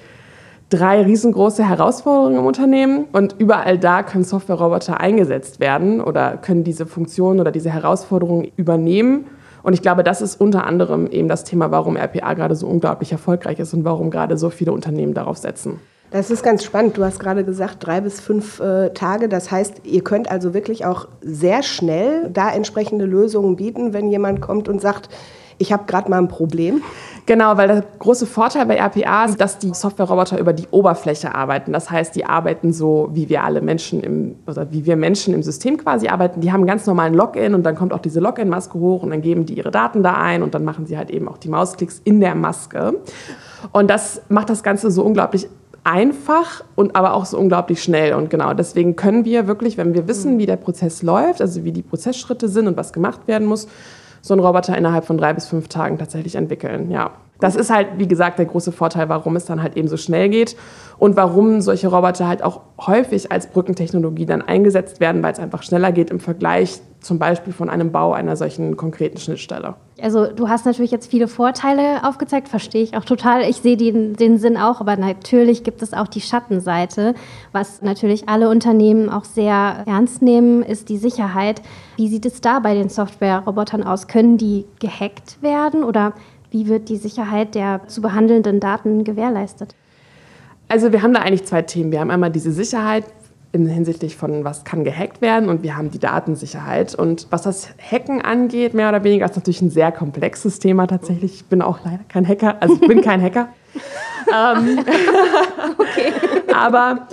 drei 0.72 1.02
riesengroße 1.02 1.68
Herausforderungen 1.68 2.40
im 2.40 2.46
Unternehmen 2.46 3.06
und 3.12 3.36
überall 3.38 3.78
da 3.78 4.04
können 4.04 4.24
Software-Roboter 4.24 5.00
eingesetzt 5.00 5.60
werden 5.60 6.02
oder 6.02 6.38
können 6.38 6.64
diese 6.64 6.86
Funktionen 6.86 7.40
oder 7.40 7.52
diese 7.52 7.70
Herausforderungen 7.70 8.52
übernehmen. 8.56 9.26
Und 9.64 9.74
ich 9.74 9.82
glaube, 9.82 10.04
das 10.04 10.22
ist 10.22 10.40
unter 10.40 10.66
anderem 10.66 11.08
eben 11.08 11.28
das 11.28 11.44
Thema, 11.44 11.70
warum 11.72 11.98
RPA 11.98 12.34
gerade 12.34 12.56
so 12.56 12.68
unglaublich 12.68 13.12
erfolgreich 13.12 13.60
ist 13.60 13.74
und 13.74 13.84
warum 13.84 14.10
gerade 14.10 14.38
so 14.38 14.50
viele 14.50 14.72
Unternehmen 14.72 15.14
darauf 15.14 15.38
setzen. 15.38 15.80
Das 16.10 16.32
ist 16.32 16.42
ganz 16.42 16.64
spannend. 16.64 16.98
Du 16.98 17.04
hast 17.04 17.20
gerade 17.20 17.44
gesagt, 17.44 17.86
drei 17.86 18.02
bis 18.02 18.20
fünf 18.20 18.60
äh, 18.60 18.90
Tage. 18.90 19.30
Das 19.30 19.52
heißt, 19.52 19.82
ihr 19.86 20.04
könnt 20.04 20.32
also 20.32 20.54
wirklich 20.54 20.86
auch 20.86 21.08
sehr 21.22 21.64
schnell 21.64 22.30
da 22.32 22.50
entsprechende 22.50 23.06
Lösungen 23.06 23.56
bieten, 23.56 23.94
wenn 23.94 24.10
jemand 24.10 24.42
kommt 24.42 24.68
und 24.68 24.82
sagt, 24.82 25.10
ich 25.62 25.72
habe 25.72 25.84
gerade 25.86 26.10
mal 26.10 26.18
ein 26.18 26.28
Problem. 26.28 26.81
Genau, 27.28 27.56
weil 27.56 27.68
der 27.68 27.84
große 28.00 28.25
Vorteil 28.25 28.66
bei 28.66 28.78
RPA 28.78 29.25
ist, 29.25 29.40
dass 29.40 29.60
die 29.60 29.74
Software-Roboter 29.74 30.40
über 30.40 30.54
die 30.54 30.68
Oberfläche 30.72 31.36
arbeiten. 31.36 31.72
Das 31.72 31.92
heißt, 31.92 32.16
die 32.16 32.25
arbeiten 32.25 32.74
so, 32.74 33.10
wie 33.13 33.30
wir 33.30 33.44
alle 33.44 33.62
Menschen 33.62 34.02
im, 34.02 34.36
oder 34.48 34.72
wie 34.72 34.86
wir 34.88 34.96
Menschen 34.96 35.34
im 35.36 35.44
System 35.44 35.78
quasi 35.78 36.08
arbeiten. 36.08 36.42
Die 36.42 36.52
haben 36.52 36.62
einen 36.62 36.68
ganz 36.68 36.88
normalen 36.88 37.13
Login 37.13 37.54
und 37.54 37.63
dann 37.63 37.75
kommt 37.75 37.94
auch 37.94 38.00
diese 38.00 38.19
Login-Maske 38.19 38.78
hoch 38.80 39.04
und 39.04 39.12
dann 39.12 39.22
geben 39.22 39.46
die 39.46 39.54
ihre 39.54 39.69
Daten 39.69 40.02
da 40.02 40.16
ein 40.16 40.42
und 40.42 40.56
dann 40.56 40.66
machen 40.66 40.88
sie 40.88 40.98
halt 40.98 41.12
eben 41.12 41.28
auch 41.28 41.38
die 41.38 41.50
Mausklicks 41.50 42.02
in 42.04 42.19
der 42.19 42.34
Maske. 42.34 42.96
Und 43.72 43.90
das 43.90 44.24
macht 44.30 44.50
das 44.50 44.63
Ganze 44.63 44.90
so 44.90 45.04
unglaublich 45.04 45.48
einfach 45.84 46.63
und 46.75 46.96
aber 46.96 47.13
auch 47.13 47.25
so 47.25 47.38
unglaublich 47.38 47.84
schnell. 47.84 48.13
Und 48.13 48.30
genau 48.30 48.54
deswegen 48.54 48.96
können 48.96 49.25
wir 49.25 49.48
wirklich, 49.48 49.77
wenn 49.77 49.94
wir 49.94 50.08
wissen, 50.08 50.38
wie 50.38 50.46
der 50.48 50.58
Prozess 50.58 51.03
läuft, 51.03 51.41
also 51.41 51.63
wie 51.63 51.72
die 51.72 51.82
Prozessschritte 51.82 52.48
sind 52.48 52.68
und 52.68 52.77
was 52.77 52.94
gemacht 52.94 53.27
werden 53.27 53.48
muss, 53.48 53.68
so 54.22 54.34
einen 54.34 54.44
Roboter 54.44 54.78
innerhalb 54.78 55.06
von 55.06 55.18
drei 55.18 55.34
bis 55.34 55.48
fünf 55.48 55.68
Tagen 55.68 55.98
tatsächlich 55.98 56.36
entwickeln. 56.36 56.92
Ja. 56.92 57.12
Das 57.40 57.56
ist 57.56 57.72
halt, 57.72 57.88
wie 57.98 58.08
gesagt, 58.08 58.38
der 58.38 58.46
große 58.46 58.72
Vorteil, 58.72 59.10
warum 59.10 59.36
es 59.36 59.46
dann 59.46 59.63
halt 59.63 59.75
eben 59.75 59.88
so 59.88 59.98
schnell 59.98 60.30
geht 60.30 60.56
und 61.00 61.16
warum 61.16 61.62
solche 61.62 61.88
Roboter 61.88 62.28
halt 62.28 62.44
auch 62.44 62.62
häufig 62.86 63.32
als 63.32 63.48
Brückentechnologie 63.48 64.28
dann 64.28 64.44
eingesetzt 64.44 65.00
werden, 65.00 65.24
weil 65.24 65.34
es 65.34 65.40
einfach 65.40 65.63
schneller 65.63 65.92
geht 65.92 66.12
im 66.12 66.20
Vergleich 66.20 66.82
zum 67.01 67.17
Beispiel 67.17 67.51
von 67.51 67.70
einem 67.70 67.91
Bau 67.91 68.13
einer 68.13 68.36
solchen 68.36 68.77
konkreten 68.77 69.17
Schnittstelle. 69.17 69.75
Also 70.00 70.27
du 70.27 70.50
hast 70.50 70.65
natürlich 70.65 70.91
jetzt 70.91 71.10
viele 71.10 71.27
Vorteile 71.27 72.08
aufgezeigt, 72.08 72.48
verstehe 72.48 72.84
ich 72.84 72.96
auch 72.96 73.03
total. 73.03 73.41
Ich 73.41 73.58
sehe 73.58 73.75
den, 73.75 74.15
den 74.15 74.38
Sinn 74.38 74.55
auch, 74.55 74.79
aber 74.79 74.96
natürlich 74.96 75.63
gibt 75.63 75.81
es 75.81 75.93
auch 75.93 76.08
die 76.08 76.22
Schattenseite. 76.22 77.15
Was 77.51 77.81
natürlich 77.81 78.29
alle 78.29 78.50
Unternehmen 78.50 79.10
auch 79.10 79.25
sehr 79.25 79.84
ernst 79.88 80.22
nehmen, 80.22 80.62
ist 80.62 80.89
die 80.89 80.98
Sicherheit. 80.98 81.62
Wie 81.98 82.08
sieht 82.08 82.25
es 82.25 82.39
da 82.39 82.60
bei 82.60 82.75
den 82.75 82.89
Software-Robotern 82.89 83.84
aus? 83.84 84.08
Können 84.08 84.38
die 84.38 84.65
gehackt 84.79 85.41
werden 85.41 85.84
oder 85.84 86.13
wie 86.51 86.67
wird 86.67 86.89
die 86.89 86.98
Sicherheit 86.98 87.55
der 87.55 87.88
zu 87.88 88.01
behandelnden 88.01 88.60
Daten 88.60 89.03
gewährleistet? 89.03 89.74
Also 90.67 90.91
wir 90.91 91.01
haben 91.01 91.13
da 91.13 91.22
eigentlich 91.22 91.46
zwei 91.46 91.63
Themen. 91.63 91.91
Wir 91.91 92.00
haben 92.00 92.12
einmal 92.12 92.31
diese 92.31 92.51
Sicherheit 92.51 93.05
in 93.53 93.67
hinsichtlich 93.67 94.15
von, 94.15 94.43
was 94.43 94.63
kann 94.63 94.84
gehackt 94.84 95.22
werden 95.22 95.50
und 95.50 95.62
wir 95.62 95.75
haben 95.75 95.91
die 95.91 96.00
Datensicherheit. 96.00 96.96
Und 96.96 97.27
was 97.31 97.41
das 97.41 97.70
Hacken 97.79 98.22
angeht, 98.22 98.74
mehr 98.74 98.89
oder 98.89 99.03
weniger, 99.03 99.25
ist 99.25 99.36
natürlich 99.36 99.62
ein 99.62 99.70
sehr 99.70 99.91
komplexes 99.91 100.60
Thema 100.60 100.88
tatsächlich. 100.88 101.34
Ich 101.36 101.46
bin 101.46 101.62
auch 101.62 101.79
leider 101.84 102.03
kein 102.08 102.27
Hacker, 102.27 102.58
also 102.62 102.75
ich 102.75 102.88
bin 102.88 103.01
kein 103.03 103.22
Hacker. 103.22 103.50
ähm, 104.34 104.79
okay. 105.77 106.13
Aber 106.53 107.08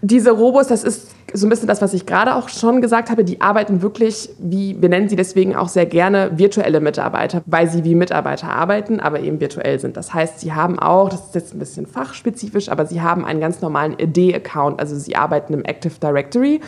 diese 0.00 0.30
Robos, 0.30 0.68
das 0.68 0.84
ist 0.84 1.13
so 1.36 1.46
ein 1.46 1.50
bisschen 1.50 1.66
das, 1.66 1.82
was 1.82 1.92
ich 1.94 2.06
gerade 2.06 2.36
auch 2.36 2.48
schon 2.48 2.80
gesagt 2.80 3.10
habe, 3.10 3.24
die 3.24 3.40
arbeiten 3.40 3.82
wirklich, 3.82 4.30
wie 4.38 4.80
wir 4.80 4.88
nennen 4.88 5.08
sie 5.08 5.16
deswegen 5.16 5.56
auch 5.56 5.68
sehr 5.68 5.84
gerne 5.84 6.30
virtuelle 6.36 6.80
Mitarbeiter, 6.80 7.42
weil 7.46 7.68
sie 7.68 7.82
wie 7.82 7.96
Mitarbeiter 7.96 8.48
arbeiten, 8.50 9.00
aber 9.00 9.18
eben 9.18 9.40
virtuell 9.40 9.80
sind. 9.80 9.96
Das 9.96 10.14
heißt, 10.14 10.38
sie 10.38 10.52
haben 10.52 10.78
auch, 10.78 11.08
das 11.08 11.26
ist 11.26 11.34
jetzt 11.34 11.54
ein 11.54 11.58
bisschen 11.58 11.86
fachspezifisch, 11.86 12.68
aber 12.68 12.86
sie 12.86 13.02
haben 13.02 13.24
einen 13.24 13.40
ganz 13.40 13.60
normalen 13.60 13.96
ID-Account, 13.98 14.78
also 14.78 14.96
sie 14.96 15.16
arbeiten 15.16 15.54
im 15.54 15.64
Active 15.64 15.94
Directory 16.00 16.60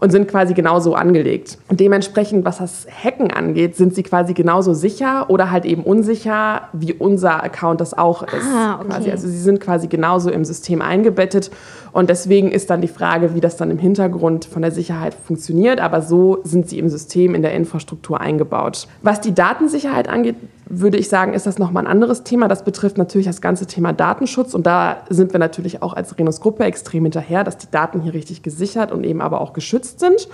und 0.00 0.10
sind 0.10 0.28
quasi 0.28 0.54
genauso 0.54 0.94
angelegt. 0.94 1.58
Und 1.68 1.80
dementsprechend, 1.80 2.44
was 2.44 2.58
das 2.58 2.86
Hacken 2.90 3.30
angeht, 3.30 3.76
sind 3.76 3.94
sie 3.94 4.02
quasi 4.02 4.32
genauso 4.32 4.74
sicher 4.74 5.28
oder 5.28 5.50
halt 5.50 5.64
eben 5.64 5.82
unsicher, 5.82 6.68
wie 6.72 6.94
unser 6.94 7.42
Account 7.42 7.80
das 7.80 7.96
auch 7.96 8.22
ist. 8.22 8.46
Ah, 8.54 8.80
okay. 8.80 9.10
Also 9.10 9.28
sie 9.28 9.38
sind 9.38 9.60
quasi 9.60 9.88
genauso 9.88 10.30
im 10.30 10.44
System 10.44 10.80
eingebettet 10.80 11.50
und 11.92 12.10
deswegen 12.10 12.50
ist 12.52 12.70
dann 12.70 12.80
die 12.80 12.88
Frage, 12.88 13.34
wie 13.34 13.40
das 13.40 13.56
dann 13.56 13.70
im 13.70 13.78
Hintergrund 13.78 14.44
von 14.44 14.62
der 14.62 14.70
Sicherheit 14.70 15.14
funktioniert. 15.14 15.80
Aber 15.80 16.02
so 16.02 16.38
sind 16.44 16.68
sie 16.68 16.78
im 16.78 16.88
System, 16.88 17.34
in 17.34 17.42
der 17.42 17.54
Infrastruktur 17.54 18.20
eingebaut. 18.20 18.86
Was 19.02 19.20
die 19.20 19.34
Datensicherheit 19.34 20.08
angeht, 20.08 20.36
würde 20.66 20.98
ich 20.98 21.08
sagen, 21.08 21.34
ist 21.34 21.46
das 21.46 21.58
nochmal 21.58 21.84
ein 21.84 21.90
anderes 21.90 22.22
Thema. 22.22 22.46
Das 22.46 22.64
betrifft 22.64 22.96
natürlich 22.96 23.26
das 23.26 23.40
ganze 23.40 23.66
Thema 23.66 23.92
Datenschutz. 23.92 24.54
Und 24.54 24.66
da 24.66 24.98
sind 25.08 25.32
wir 25.32 25.40
natürlich 25.40 25.82
auch 25.82 25.94
als 25.94 26.16
Renus-Gruppe 26.16 26.64
extrem 26.64 27.04
hinterher, 27.04 27.42
dass 27.42 27.58
die 27.58 27.70
Daten 27.70 28.00
hier 28.00 28.14
richtig 28.14 28.42
gesichert 28.42 28.92
und 28.92 29.04
eben 29.04 29.20
aber 29.20 29.40
auch 29.40 29.52
geschützt 29.52 29.98
sind. 29.98 30.28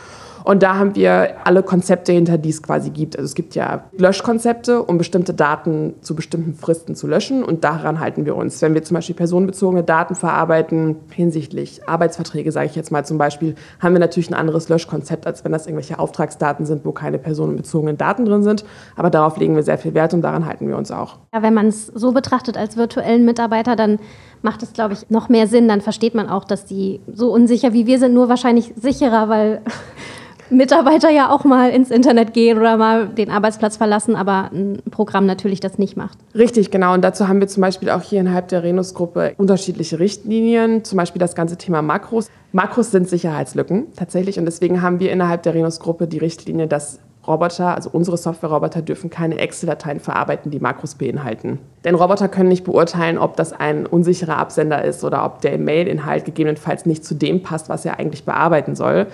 Und 0.47 0.62
da 0.62 0.76
haben 0.76 0.95
wir 0.95 1.38
alle 1.43 1.65
Konzepte 1.65 2.12
hinter, 2.12 2.38
die 2.38 2.50
es 2.50 2.62
quasi 2.62 2.91
gibt. 2.91 3.17
Also 3.17 3.26
es 3.26 3.35
gibt 3.35 3.57
ja 3.57 3.87
Löschkonzepte, 3.99 4.81
um 4.81 4.97
bestimmte 4.97 5.35
Daten 5.35 5.95
zu 6.03 6.15
bestimmten 6.15 6.55
Fristen 6.55 6.95
zu 6.95 7.09
löschen. 7.09 7.43
Und 7.43 7.65
daran 7.65 7.99
halten 7.99 8.26
wir 8.26 8.37
uns. 8.37 8.62
Wenn 8.62 8.73
wir 8.73 8.85
zum 8.85 8.95
Beispiel 8.95 9.17
personenbezogene 9.17 9.83
Daten 9.83 10.15
verarbeiten, 10.15 10.95
hinsichtlich 11.11 11.88
Arbeitsverträge, 11.88 12.53
sage 12.53 12.67
ich 12.67 12.76
jetzt 12.76 12.93
mal 12.93 13.05
zum 13.05 13.19
Beispiel, 13.19 13.57
haben 13.81 13.93
wir 13.93 13.99
natürlich 13.99 14.31
ein 14.31 14.35
anderes 14.35 14.69
Löschkonzept, 14.69 15.26
als 15.26 15.45
wenn 15.45 15.50
das 15.50 15.67
irgendwelche 15.67 15.99
Auftragsdaten 15.99 16.65
sind, 16.65 16.85
wo 16.85 16.93
keine 16.93 17.19
personenbezogenen 17.19 17.97
Daten 17.97 18.25
drin 18.25 18.45
sind. 18.45 18.65
Aber 18.95 19.11
darauf 19.11 19.38
legen 19.38 19.57
wir 19.57 19.65
sehr 19.65 19.79
viel 19.79 19.95
Wert 19.95 20.15
und 20.15 20.23
daran 20.23 20.47
halten 20.47 20.69
wir 20.69 20.76
uns 20.76 20.93
auch. 20.93 21.19
Ja, 21.35 21.43
wenn 21.43 21.55
man 21.55 21.67
es 21.67 21.88
so 21.88 22.12
betrachtet 22.12 22.57
als 22.57 22.76
virtuellen 22.76 23.25
Mitarbeiter, 23.25 23.75
dann 23.75 23.99
macht 24.43 24.62
es, 24.62 24.73
glaube 24.73 24.95
ich, 24.95 25.11
noch 25.11 25.29
mehr 25.29 25.49
Sinn. 25.49 25.67
Dann 25.67 25.81
versteht 25.81 26.15
man 26.15 26.29
auch, 26.29 26.45
dass 26.45 26.65
die 26.65 27.00
so 27.12 27.33
unsicher 27.33 27.73
wie 27.73 27.88
wir 27.88 27.99
sind, 27.99 28.15
nur 28.15 28.29
wahrscheinlich 28.29 28.75
sicherer, 28.76 29.29
weil 29.29 29.62
Mitarbeiter 30.50 31.11
ja 31.11 31.31
auch 31.31 31.45
mal 31.45 31.71
ins 31.71 31.91
Internet 31.91 32.33
gehen 32.33 32.59
oder 32.59 32.76
mal 32.76 33.09
den 33.09 33.31
Arbeitsplatz 33.31 33.76
verlassen, 33.76 34.17
aber 34.17 34.50
ein 34.53 34.83
Programm 34.91 35.26
natürlich 35.26 35.61
das 35.61 35.79
nicht 35.79 35.97
macht. 35.97 36.19
Richtig, 36.35 36.71
genau. 36.71 36.95
Und 36.95 37.03
dazu 37.03 37.29
haben 37.29 37.41
wir 37.41 37.49
zum 37.49 37.61
Beispiel 37.61 37.91
auch 37.91 38.03
hier 38.03 38.21
innerhalb 38.21 38.49
der 38.49 38.62
Renus-Gruppe 38.62 39.35
unterschiedliche 39.38 39.99
Richtlinien, 39.99 40.85
zum 40.85 40.97
Beispiel 40.97 41.21
das 41.21 41.35
ganze 41.35 41.57
Thema 41.57 41.83
Makros. 41.83 42.31
Makros 42.53 42.91
sind 42.91 43.09
Sicherheitslücken 43.09 43.88
tatsächlich 43.97 44.38
und 44.38 44.45
deswegen 44.45 44.83
haben 44.83 45.00
wir 45.00 45.12
innerhalb 45.12 45.43
der 45.43 45.55
Renus-Gruppe 45.55 46.07
die 46.07 46.19
Richtlinie, 46.19 46.67
dass 46.67 47.00
Roboter, 47.26 47.75
also 47.75 47.90
unsere 47.92 48.16
Software-Roboter, 48.16 48.83
dürfen 48.83 49.11
keine 49.11 49.38
Excel-Dateien 49.38 50.00
verarbeiten, 50.00 50.50
die 50.50 50.61
Makros 50.61 50.95
beinhalten. 50.95 51.59
Denn 51.85 51.95
Roboter 51.95 52.28
können 52.28 52.49
nicht 52.49 52.64
beurteilen, 52.64 53.18
ob 53.18 53.37
das 53.37 53.52
ein 53.52 53.87
unsicherer 53.87 54.38
Absender 54.38 54.85
ist 54.85 55.04
oder 55.04 55.25
ob 55.25 55.40
der 55.40 55.59
Mail-Inhalt 55.59 56.25
gegebenenfalls 56.25 56.87
nicht 56.87 57.04
zu 57.04 57.14
dem 57.14 57.42
passt, 57.42 57.68
was 57.68 57.85
er 57.85 57.99
eigentlich 57.99 58.25
bearbeiten 58.25 58.75
soll. 58.75 59.06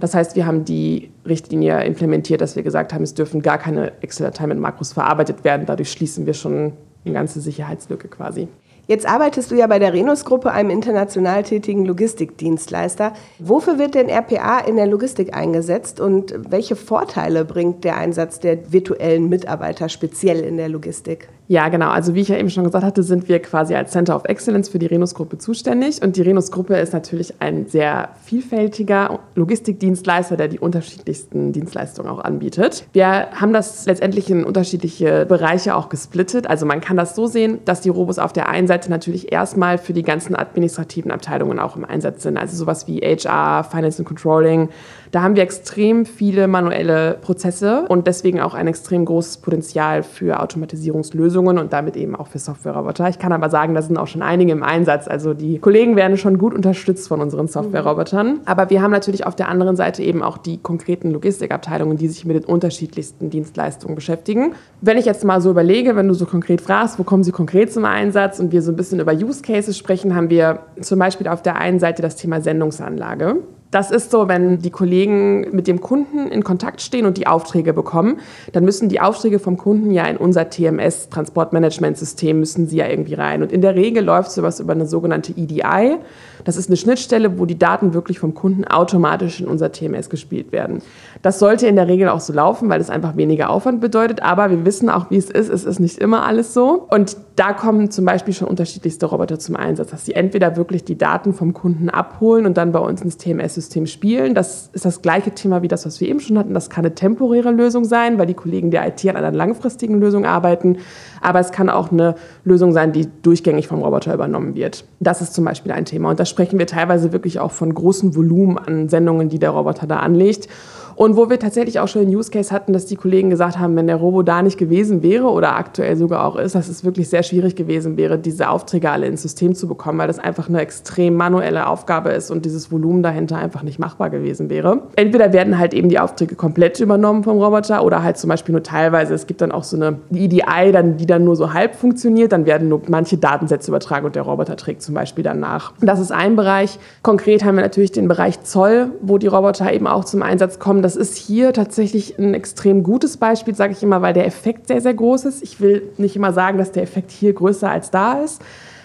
Das 0.00 0.14
heißt, 0.14 0.36
wir 0.36 0.46
haben 0.46 0.64
die 0.64 1.10
Richtlinie 1.26 1.84
implementiert, 1.84 2.40
dass 2.40 2.56
wir 2.56 2.62
gesagt 2.62 2.92
haben, 2.92 3.02
es 3.02 3.14
dürfen 3.14 3.42
gar 3.42 3.58
keine 3.58 3.92
Excel-Dateien 4.02 4.48
mit 4.48 4.58
Makros 4.58 4.92
verarbeitet 4.92 5.44
werden. 5.44 5.66
Dadurch 5.66 5.90
schließen 5.90 6.26
wir 6.26 6.34
schon 6.34 6.72
eine 7.04 7.14
ganze 7.14 7.40
Sicherheitslücke 7.40 8.08
quasi. 8.08 8.48
Jetzt 8.90 9.06
arbeitest 9.06 9.52
du 9.52 9.54
ja 9.54 9.68
bei 9.68 9.78
der 9.78 9.92
Renus-Gruppe, 9.92 10.50
einem 10.50 10.70
international 10.70 11.44
tätigen 11.44 11.84
Logistikdienstleister. 11.84 13.12
Wofür 13.38 13.78
wird 13.78 13.94
denn 13.94 14.08
RPA 14.08 14.58
in 14.58 14.74
der 14.74 14.88
Logistik 14.88 15.32
eingesetzt 15.32 16.00
und 16.00 16.34
welche 16.50 16.74
Vorteile 16.74 17.44
bringt 17.44 17.84
der 17.84 17.96
Einsatz 17.96 18.40
der 18.40 18.72
virtuellen 18.72 19.28
Mitarbeiter 19.28 19.88
speziell 19.88 20.40
in 20.40 20.56
der 20.56 20.68
Logistik? 20.68 21.28
Ja, 21.50 21.68
genau. 21.68 21.88
Also 21.88 22.14
wie 22.14 22.20
ich 22.20 22.28
ja 22.28 22.36
eben 22.36 22.48
schon 22.48 22.62
gesagt 22.62 22.84
hatte, 22.84 23.02
sind 23.02 23.28
wir 23.28 23.42
quasi 23.42 23.74
als 23.74 23.90
Center 23.90 24.14
of 24.14 24.22
Excellence 24.24 24.68
für 24.68 24.78
die 24.78 24.86
Renus-Gruppe 24.86 25.36
zuständig. 25.38 26.00
Und 26.00 26.14
die 26.14 26.22
Renus-Gruppe 26.22 26.76
ist 26.76 26.92
natürlich 26.92 27.34
ein 27.40 27.66
sehr 27.66 28.10
vielfältiger 28.22 29.18
Logistikdienstleister, 29.34 30.36
der 30.36 30.46
die 30.46 30.60
unterschiedlichsten 30.60 31.52
Dienstleistungen 31.52 32.08
auch 32.08 32.20
anbietet. 32.20 32.84
Wir 32.92 33.32
haben 33.32 33.52
das 33.52 33.84
letztendlich 33.86 34.30
in 34.30 34.44
unterschiedliche 34.44 35.26
Bereiche 35.26 35.74
auch 35.74 35.88
gesplittet. 35.88 36.46
Also 36.46 36.66
man 36.66 36.80
kann 36.80 36.96
das 36.96 37.16
so 37.16 37.26
sehen, 37.26 37.58
dass 37.64 37.80
die 37.80 37.88
Robos 37.88 38.20
auf 38.20 38.32
der 38.32 38.48
einen 38.48 38.68
Seite 38.68 38.88
natürlich 38.88 39.32
erstmal 39.32 39.78
für 39.78 39.92
die 39.92 40.04
ganzen 40.04 40.36
administrativen 40.36 41.10
Abteilungen 41.10 41.58
auch 41.58 41.74
im 41.74 41.84
Einsatz 41.84 42.22
sind. 42.22 42.36
Also 42.36 42.56
sowas 42.56 42.86
wie 42.86 43.00
HR, 43.00 43.64
Finance 43.64 43.98
and 43.98 44.06
Controlling, 44.06 44.68
da 45.10 45.22
haben 45.22 45.34
wir 45.34 45.42
extrem 45.42 46.06
viele 46.06 46.46
manuelle 46.46 47.18
Prozesse 47.20 47.86
und 47.88 48.06
deswegen 48.06 48.38
auch 48.38 48.54
ein 48.54 48.68
extrem 48.68 49.04
großes 49.04 49.38
Potenzial 49.38 50.04
für 50.04 50.38
Automatisierungslösungen 50.38 51.39
und 51.46 51.72
damit 51.72 51.96
eben 51.96 52.16
auch 52.16 52.26
für 52.26 52.38
Software-Roboter. 52.38 53.08
Ich 53.08 53.18
kann 53.18 53.32
aber 53.32 53.50
sagen, 53.50 53.74
da 53.74 53.82
sind 53.82 53.96
auch 53.96 54.06
schon 54.06 54.22
einige 54.22 54.52
im 54.52 54.62
Einsatz. 54.62 55.08
Also 55.08 55.34
die 55.34 55.58
Kollegen 55.58 55.96
werden 55.96 56.16
schon 56.16 56.38
gut 56.38 56.54
unterstützt 56.54 57.08
von 57.08 57.20
unseren 57.20 57.48
Software-Robotern. 57.48 58.40
Aber 58.44 58.70
wir 58.70 58.82
haben 58.82 58.90
natürlich 58.90 59.26
auf 59.26 59.36
der 59.36 59.48
anderen 59.48 59.76
Seite 59.76 60.02
eben 60.02 60.22
auch 60.22 60.38
die 60.38 60.58
konkreten 60.58 61.10
Logistikabteilungen, 61.10 61.96
die 61.96 62.08
sich 62.08 62.24
mit 62.24 62.36
den 62.36 62.44
unterschiedlichsten 62.44 63.30
Dienstleistungen 63.30 63.94
beschäftigen. 63.94 64.52
Wenn 64.80 64.98
ich 64.98 65.04
jetzt 65.04 65.24
mal 65.24 65.40
so 65.40 65.50
überlege, 65.50 65.96
wenn 65.96 66.08
du 66.08 66.14
so 66.14 66.26
konkret 66.26 66.60
fragst, 66.60 66.98
wo 66.98 67.04
kommen 67.04 67.24
sie 67.24 67.32
konkret 67.32 67.72
zum 67.72 67.84
Einsatz 67.84 68.40
und 68.40 68.52
wir 68.52 68.62
so 68.62 68.72
ein 68.72 68.76
bisschen 68.76 69.00
über 69.00 69.12
Use 69.12 69.42
Cases 69.42 69.76
sprechen, 69.76 70.14
haben 70.14 70.30
wir 70.30 70.60
zum 70.80 70.98
Beispiel 70.98 71.28
auf 71.28 71.42
der 71.42 71.56
einen 71.56 71.78
Seite 71.78 72.02
das 72.02 72.16
Thema 72.16 72.40
Sendungsanlage. 72.40 73.36
Das 73.70 73.92
ist 73.92 74.10
so, 74.10 74.26
wenn 74.26 74.58
die 74.58 74.70
Kollegen 74.70 75.46
mit 75.52 75.68
dem 75.68 75.80
Kunden 75.80 76.26
in 76.28 76.42
Kontakt 76.42 76.80
stehen 76.80 77.06
und 77.06 77.16
die 77.16 77.28
Aufträge 77.28 77.72
bekommen, 77.72 78.18
dann 78.52 78.64
müssen 78.64 78.88
die 78.88 79.00
Aufträge 79.00 79.38
vom 79.38 79.56
Kunden 79.56 79.92
ja 79.92 80.06
in 80.06 80.16
unser 80.16 80.50
TMS, 80.50 81.08
Transportmanagementsystem, 81.08 82.40
müssen 82.40 82.66
sie 82.66 82.78
ja 82.78 82.88
irgendwie 82.88 83.14
rein. 83.14 83.42
Und 83.42 83.52
in 83.52 83.60
der 83.60 83.76
Regel 83.76 84.04
läuft 84.04 84.32
sowas 84.32 84.58
über 84.58 84.72
eine 84.72 84.86
sogenannte 84.86 85.32
EDI. 85.36 85.98
Das 86.44 86.56
ist 86.56 86.68
eine 86.68 86.76
Schnittstelle, 86.76 87.38
wo 87.38 87.46
die 87.46 87.58
Daten 87.58 87.94
wirklich 87.94 88.18
vom 88.18 88.34
Kunden 88.34 88.64
automatisch 88.64 89.40
in 89.40 89.46
unser 89.46 89.70
TMS 89.70 90.10
gespielt 90.10 90.52
werden. 90.52 90.82
Das 91.22 91.38
sollte 91.38 91.66
in 91.66 91.76
der 91.76 91.86
Regel 91.86 92.08
auch 92.08 92.20
so 92.20 92.32
laufen, 92.32 92.68
weil 92.70 92.80
es 92.80 92.90
einfach 92.90 93.16
weniger 93.16 93.50
Aufwand 93.50 93.80
bedeutet. 93.80 94.22
Aber 94.22 94.50
wir 94.50 94.64
wissen 94.64 94.90
auch, 94.90 95.10
wie 95.10 95.16
es 95.16 95.30
ist. 95.30 95.48
Es 95.48 95.64
ist 95.64 95.78
nicht 95.78 95.98
immer 95.98 96.24
alles 96.24 96.54
so. 96.54 96.86
Und 96.90 97.16
da 97.36 97.52
kommen 97.52 97.90
zum 97.90 98.04
Beispiel 98.04 98.34
schon 98.34 98.48
unterschiedlichste 98.48 99.06
Roboter 99.06 99.38
zum 99.38 99.56
Einsatz, 99.56 99.90
dass 99.90 100.04
sie 100.04 100.14
entweder 100.14 100.56
wirklich 100.56 100.84
die 100.84 100.98
Daten 100.98 101.34
vom 101.34 101.52
Kunden 101.54 101.88
abholen 101.88 102.46
und 102.46 102.56
dann 102.56 102.72
bei 102.72 102.80
uns 102.80 103.02
ins 103.02 103.16
TMS-System 103.60 103.86
spielen. 103.86 104.34
Das 104.34 104.70
ist 104.72 104.84
das 104.84 105.02
gleiche 105.02 105.32
Thema 105.32 105.62
wie 105.62 105.68
das, 105.68 105.86
was 105.86 106.00
wir 106.00 106.08
eben 106.08 106.20
schon 106.20 106.38
hatten. 106.38 106.54
Das 106.54 106.70
kann 106.70 106.84
eine 106.84 106.94
temporäre 106.94 107.50
Lösung 107.50 107.84
sein, 107.84 108.18
weil 108.18 108.26
die 108.26 108.34
Kollegen 108.34 108.70
der 108.70 108.86
IT 108.88 109.06
an 109.08 109.16
einer 109.16 109.30
langfristigen 109.30 110.00
Lösung 110.00 110.24
arbeiten. 110.24 110.78
Aber 111.20 111.40
es 111.40 111.52
kann 111.52 111.68
auch 111.68 111.92
eine 111.92 112.14
Lösung 112.44 112.72
sein, 112.72 112.92
die 112.92 113.08
durchgängig 113.22 113.68
vom 113.68 113.82
Roboter 113.82 114.14
übernommen 114.14 114.54
wird. 114.54 114.84
Das 115.00 115.20
ist 115.20 115.34
zum 115.34 115.44
Beispiel 115.44 115.72
ein 115.72 115.84
Thema. 115.84 116.10
Und 116.10 116.20
da 116.20 116.24
sprechen 116.24 116.58
wir 116.58 116.66
teilweise 116.66 117.12
wirklich 117.12 117.38
auch 117.38 117.52
von 117.52 117.72
großen 117.74 118.16
Volumen 118.16 118.58
an 118.58 118.88
Sendungen, 118.88 119.28
die 119.28 119.38
der 119.38 119.50
Roboter 119.50 119.86
da 119.86 119.98
anlegt. 119.98 120.48
Und 120.94 121.16
wo 121.16 121.30
wir 121.30 121.38
tatsächlich 121.38 121.80
auch 121.80 121.88
schon 121.88 122.02
einen 122.02 122.14
Use 122.14 122.30
Case 122.30 122.52
hatten, 122.52 122.72
dass 122.72 122.86
die 122.86 122.96
Kollegen 122.96 123.30
gesagt 123.30 123.58
haben, 123.58 123.76
wenn 123.76 123.86
der 123.86 123.96
Robo 123.96 124.22
da 124.22 124.42
nicht 124.42 124.58
gewesen 124.58 125.02
wäre 125.02 125.26
oder 125.26 125.56
aktuell 125.56 125.96
sogar 125.96 126.26
auch 126.26 126.36
ist, 126.36 126.54
dass 126.54 126.68
es 126.68 126.84
wirklich 126.84 127.08
sehr 127.08 127.22
schwierig 127.22 127.56
gewesen 127.56 127.96
wäre, 127.96 128.18
diese 128.18 128.50
Aufträge 128.50 128.90
alle 128.90 129.06
ins 129.06 129.22
System 129.22 129.54
zu 129.54 129.68
bekommen, 129.68 129.98
weil 129.98 130.08
das 130.08 130.18
einfach 130.18 130.48
eine 130.48 130.60
extrem 130.60 131.14
manuelle 131.14 131.66
Aufgabe 131.66 132.10
ist 132.10 132.30
und 132.30 132.44
dieses 132.44 132.70
Volumen 132.72 133.02
dahinter 133.02 133.36
einfach 133.36 133.62
nicht 133.62 133.78
machbar 133.78 134.10
gewesen 134.10 134.50
wäre. 134.50 134.82
Entweder 134.96 135.32
werden 135.32 135.58
halt 135.58 135.74
eben 135.74 135.88
die 135.88 135.98
Aufträge 135.98 136.34
komplett 136.34 136.80
übernommen 136.80 137.24
vom 137.24 137.38
Roboter 137.38 137.84
oder 137.84 138.02
halt 138.02 138.18
zum 138.18 138.28
Beispiel 138.28 138.52
nur 138.52 138.62
teilweise. 138.62 139.14
Es 139.14 139.26
gibt 139.26 139.40
dann 139.40 139.52
auch 139.52 139.64
so 139.64 139.76
eine 139.76 139.98
EDI, 140.12 140.72
dann, 140.72 140.96
die 140.96 141.06
dann 141.06 141.24
nur 141.24 141.36
so 141.36 141.52
halb 141.52 141.74
funktioniert. 141.74 142.32
Dann 142.32 142.46
werden 142.46 142.68
nur 142.68 142.82
manche 142.88 143.16
Datensätze 143.16 143.70
übertragen 143.70 144.06
und 144.06 144.14
der 144.14 144.22
Roboter 144.22 144.56
trägt 144.56 144.82
zum 144.82 144.94
Beispiel 144.94 145.24
dann 145.24 145.40
nach. 145.40 145.72
Das 145.80 146.00
ist 146.00 146.12
ein 146.12 146.36
Bereich. 146.36 146.78
Konkret 147.02 147.44
haben 147.44 147.56
wir 147.56 147.62
natürlich 147.62 147.92
den 147.92 148.08
Bereich 148.08 148.42
Zoll, 148.42 148.92
wo 149.00 149.18
die 149.18 149.26
Roboter 149.26 149.72
eben 149.72 149.86
auch 149.86 150.04
zum 150.04 150.22
Einsatz 150.22 150.58
kommen. 150.58 150.79
Das 150.82 150.96
ist 150.96 151.16
hier 151.16 151.52
tatsächlich 151.52 152.18
ein 152.18 152.34
extrem 152.34 152.82
gutes 152.82 153.16
Beispiel, 153.16 153.54
sage 153.54 153.72
ich 153.72 153.82
immer, 153.82 154.02
weil 154.02 154.14
der 154.14 154.26
Effekt 154.26 154.68
sehr, 154.68 154.80
sehr 154.80 154.94
groß 154.94 155.24
ist. 155.24 155.42
Ich 155.42 155.60
will 155.60 155.82
nicht 155.96 156.16
immer 156.16 156.32
sagen, 156.32 156.58
dass 156.58 156.72
der 156.72 156.82
Effekt 156.82 157.10
hier 157.10 157.32
größer 157.32 157.70
als 157.70 157.90
da 157.90 158.22
ist. 158.22 158.42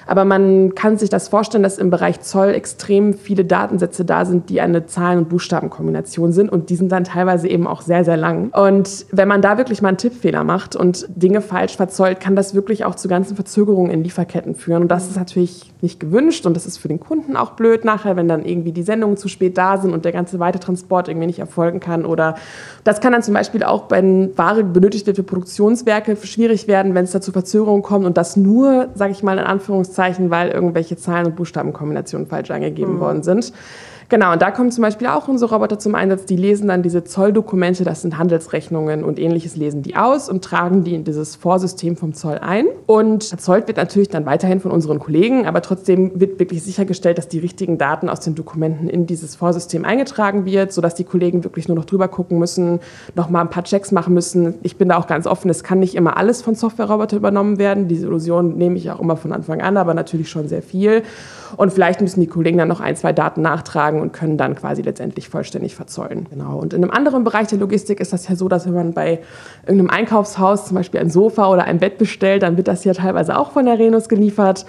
Aber 0.08 0.26
man 0.26 0.76
kann 0.76 0.98
sich 0.98 1.10
das 1.10 1.28
vorstellen, 1.28 1.64
dass 1.64 1.78
im 1.78 1.90
Bereich 1.90 2.22
Zoll 2.22 2.50
extrem 2.50 3.14
viele 3.14 3.46
Datensätze 3.46 4.06
da 4.06 4.26
sind, 4.26 4.50
die 4.50 4.62
eine 4.62 4.86
Zahlen- 4.86 5.20
und 5.20 5.30
Buchstabenkombination 5.30 6.32
sind. 6.32 6.52
Und 6.52 6.70
die 6.70 6.76
sind 6.76 6.92
dann 6.92 7.04
teilweise 7.04 7.48
eben 7.48 7.68
auch 7.68 7.82
sehr, 7.82 8.04
sehr 8.04 8.18
lang. 8.18 8.50
Und 8.50 9.06
wenn 9.12 9.28
man 9.28 9.42
da 9.42 9.58
wirklich 9.58 9.82
mal 9.82 9.90
einen 9.90 9.98
Tippfehler 9.98 10.44
macht 10.44 10.76
und 10.76 11.08
Dinge 11.10 11.42
falsch 11.42 11.76
verzollt, 11.76 12.20
kann 12.20 12.36
das 12.36 12.54
wirklich 12.54 12.86
auch 12.86 12.96
zu 12.96 13.08
ganzen 13.08 13.36
Verzögerungen 13.36 13.92
in 13.92 14.04
Lieferketten 14.04 14.56
führen. 14.56 14.84
Und 14.84 14.90
das 14.90 15.08
ist 15.08 15.18
natürlich 15.18 15.74
nicht 15.82 16.00
gewünscht. 16.00 16.46
Und 16.46 16.56
das 16.56 16.66
ist 16.66 16.78
für 16.78 16.88
den 16.88 17.00
Kunden 17.00 17.36
auch 17.36 17.52
blöd 17.52 17.84
nachher, 17.84 18.16
wenn 18.16 18.28
dann 18.28 18.46
irgendwie 18.46 18.72
die 18.72 18.84
Sendungen 18.84 19.18
zu 19.18 19.28
spät 19.28 19.58
da 19.58 19.78
sind 19.78 19.94
und 19.94 20.06
der 20.06 20.12
ganze 20.12 20.40
Weitertransport 20.40 21.08
irgendwie 21.08 21.28
nicht 21.28 21.40
erfolgen 21.40 21.80
kann. 21.80 22.06
Oder 22.06 22.36
das 22.84 23.02
kann 23.02 23.12
dann 23.12 23.24
zum 23.24 23.34
Beispiel 23.34 23.64
auch, 23.64 23.90
wenn 23.90 24.38
Ware 24.38 24.64
benötigt 24.64 25.08
wird 25.08 25.18
für 25.18 25.24
Produktionswerke, 25.24 26.16
schwierig 26.18 26.68
werden, 26.68 26.94
wenn 26.94 27.06
es 27.06 27.12
da 27.12 27.22
zu 27.22 27.32
Verzögerungen 27.32 27.82
kommt 27.82 28.06
und 28.06 28.18
das 28.18 28.38
nur, 28.38 28.90
sage 28.94 29.12
ich 29.12 29.24
mal 29.24 29.38
in 29.38 29.44
Anführungszeichen, 29.46 29.95
Anführungszeichen, 29.96 30.30
weil 30.30 30.50
irgendwelche 30.50 30.98
Zahlen- 30.98 31.28
und 31.28 31.36
Buchstabenkombinationen 31.36 32.28
falsch 32.28 32.52
angegeben 32.52 32.96
mhm. 32.96 33.00
worden 33.00 33.24
sind. 33.24 33.54
Genau, 34.08 34.34
und 34.34 34.42
da 34.42 34.52
kommen 34.52 34.72
zum 34.72 34.84
Beispiel 34.84 35.08
auch 35.08 35.28
unsere 35.28 35.54
Roboter 35.54 35.80
zum 35.80 35.96
Einsatz, 35.96 36.26
die 36.26 36.36
lesen 36.36 36.68
dann 36.68 36.84
diese 36.84 37.04
Zolldokumente, 37.04 37.84
das 37.84 38.04
sind 38.04 38.20
Handelsrechnungen 38.20 39.04
und 39.04 39.18
ähnliches, 39.18 39.56
lesen 39.56 39.82
die 39.82 39.96
aus 39.96 40.30
und 40.30 40.44
tragen 40.44 40.84
die 40.84 40.94
in 40.94 41.04
dieses 41.04 41.36
Vorsystem 41.36 41.98
vom 41.98 42.14
Zoll 42.14 42.38
ein. 42.38 42.68
Und 42.86 43.32
erzeugt 43.32 43.68
wird 43.68 43.78
natürlich 43.78 44.10
dann 44.10 44.28
weiterhin 44.28 44.60
von 44.60 44.70
unseren 44.70 45.00
Kollegen, 45.00 45.48
aber 45.48 45.62
trotzdem 45.64 46.20
wird 46.20 46.40
wirklich 46.40 46.62
sichergestellt, 46.62 47.18
dass 47.18 47.28
die 47.28 47.40
richtigen 47.40 47.80
Daten 47.80 48.08
aus 48.08 48.20
den 48.20 48.36
Dokumenten 48.36 48.90
in 48.90 49.08
dieses 49.08 49.36
Vorsystem 49.36 49.86
eingetragen 49.86 50.46
wird, 50.46 50.72
sodass 50.72 50.94
die 50.94 51.04
Kollegen 51.04 51.44
wirklich 51.44 51.68
nur 51.68 51.76
noch 51.76 51.86
drüber 51.86 52.08
gucken 52.08 52.38
müssen, 52.38 52.82
noch 53.16 53.32
mal 53.32 53.42
ein 53.42 53.50
paar 53.50 53.64
Checks 53.64 53.92
machen 53.92 54.14
müssen. 54.14 54.56
Ich 54.62 54.78
bin 54.78 54.90
da 54.90 54.98
auch 54.98 55.08
ganz 55.08 55.26
offen, 55.26 55.50
es 55.50 55.64
kann 55.64 55.80
nicht 55.80 55.96
immer 55.96 56.18
alles 56.18 56.44
von 56.44 56.54
Software-Roboter 56.54 57.18
übernommen 57.18 57.58
werden. 57.58 57.88
Diese 57.88 58.06
Illusion 58.06 58.56
nehme 58.56 58.78
ich 58.78 58.92
auch 58.92 59.00
immer 59.00 59.18
von 59.18 59.32
Anfang 59.32 59.62
an, 59.62 59.78
aber 59.78 59.96
natürlich 59.96 60.30
schon 60.30 60.48
sehr 60.48 60.62
viel. 60.62 61.02
Und 61.58 61.74
vielleicht 61.74 62.02
müssen 62.02 62.20
die 62.20 62.28
Kollegen 62.28 62.58
dann 62.58 62.68
noch 62.68 62.82
ein, 62.82 62.96
zwei 62.96 63.14
Daten 63.14 63.42
nachtragen 63.42 64.02
und 64.02 64.14
können 64.14 64.38
dann 64.38 64.56
quasi 64.56 64.82
letztendlich 64.82 65.30
vollständig 65.30 65.76
verzollen. 65.76 66.28
Genau. 66.30 66.58
Und 66.58 66.74
in 66.74 66.84
einem 66.84 66.92
anderen 66.92 67.24
Bereich 67.24 67.48
der 67.48 67.60
Logistik 67.60 68.00
ist 68.00 68.14
das 68.14 68.28
ja 68.28 68.36
so, 68.36 68.48
dass 68.48 68.66
wenn 68.66 68.74
man 68.74 68.94
bei 68.94 69.20
irgendeinem 69.64 69.90
Einkaufshaus 69.90 70.68
zum 70.68 70.76
Beispiel 70.76 71.00
ein 71.00 71.10
Sofa 71.10 71.50
oder 71.50 71.64
ein 71.66 71.80
Bett 71.80 71.98
bestellt, 71.98 72.44
dann 72.44 72.58
wird 72.58 72.68
das 72.68 72.84
ja 72.84 72.94
teilweise 72.94 73.38
auch 73.38 73.52
von 73.52 73.66
der 73.66 73.80
Renus 73.80 74.10
geliefert. 74.10 74.66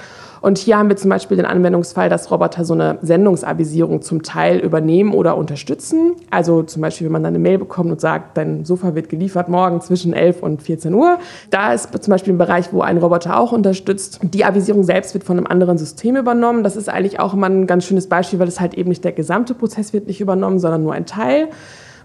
Und 0.47 0.59
hier 0.59 0.79
haben 0.79 0.88
wir 0.88 0.97
zum 0.97 1.11
Beispiel 1.11 1.37
den 1.37 1.45
Anwendungsfall, 1.45 2.09
dass 2.09 2.31
Roboter 2.31 2.65
so 2.65 2.73
eine 2.73 2.99
Sendungsavisierung 3.03 4.00
zum 4.00 4.23
Teil 4.23 4.61
übernehmen 4.61 5.12
oder 5.12 5.37
unterstützen. 5.37 6.12
Also 6.31 6.62
zum 6.62 6.83
Beispiel, 6.83 7.07
wenn 7.07 7.12
man 7.15 7.25
dann 7.25 7.35
eine 7.35 7.41
Mail 7.41 7.59
bekommt 7.59 7.91
und 7.91 8.00
sagt, 8.00 8.37
dein 8.37 8.65
Sofa 8.65 8.95
wird 8.95 9.09
geliefert 9.09 9.49
morgen 9.49 9.81
zwischen 9.81 10.12
11 10.12 10.45
und 10.45 10.62
14 10.62 10.95
Uhr. 10.95 11.19
Da 11.50 11.73
ist 11.73 11.88
zum 12.00 12.12
Beispiel 12.12 12.33
ein 12.33 12.38
Bereich, 12.38 12.73
wo 12.73 12.81
ein 12.81 12.99
Roboter 12.99 13.41
auch 13.41 13.50
unterstützt. 13.50 14.21
Die 14.23 14.45
Avisierung 14.45 14.85
selbst 14.85 15.15
wird 15.15 15.25
von 15.25 15.37
einem 15.37 15.49
anderen 15.49 15.79
System 15.79 16.15
übernommen. 16.15 16.62
Das 16.62 16.76
ist 16.76 16.88
eigentlich 16.88 17.19
auch 17.19 17.35
immer 17.35 17.49
ein 17.49 17.67
ganz 17.67 17.85
schönes 17.85 18.09
Beispiel, 18.09 18.38
weil 18.38 18.47
es 18.47 18.61
halt 18.61 18.75
eben 18.75 18.91
nicht 18.91 19.03
der 19.03 19.11
gesamte 19.11 19.53
Prozess 19.53 19.93
wird 19.93 20.07
nicht 20.07 20.21
übernommen, 20.21 20.61
sondern 20.61 20.85
nur 20.85 20.93
ein 20.93 21.07
Teil. 21.07 21.49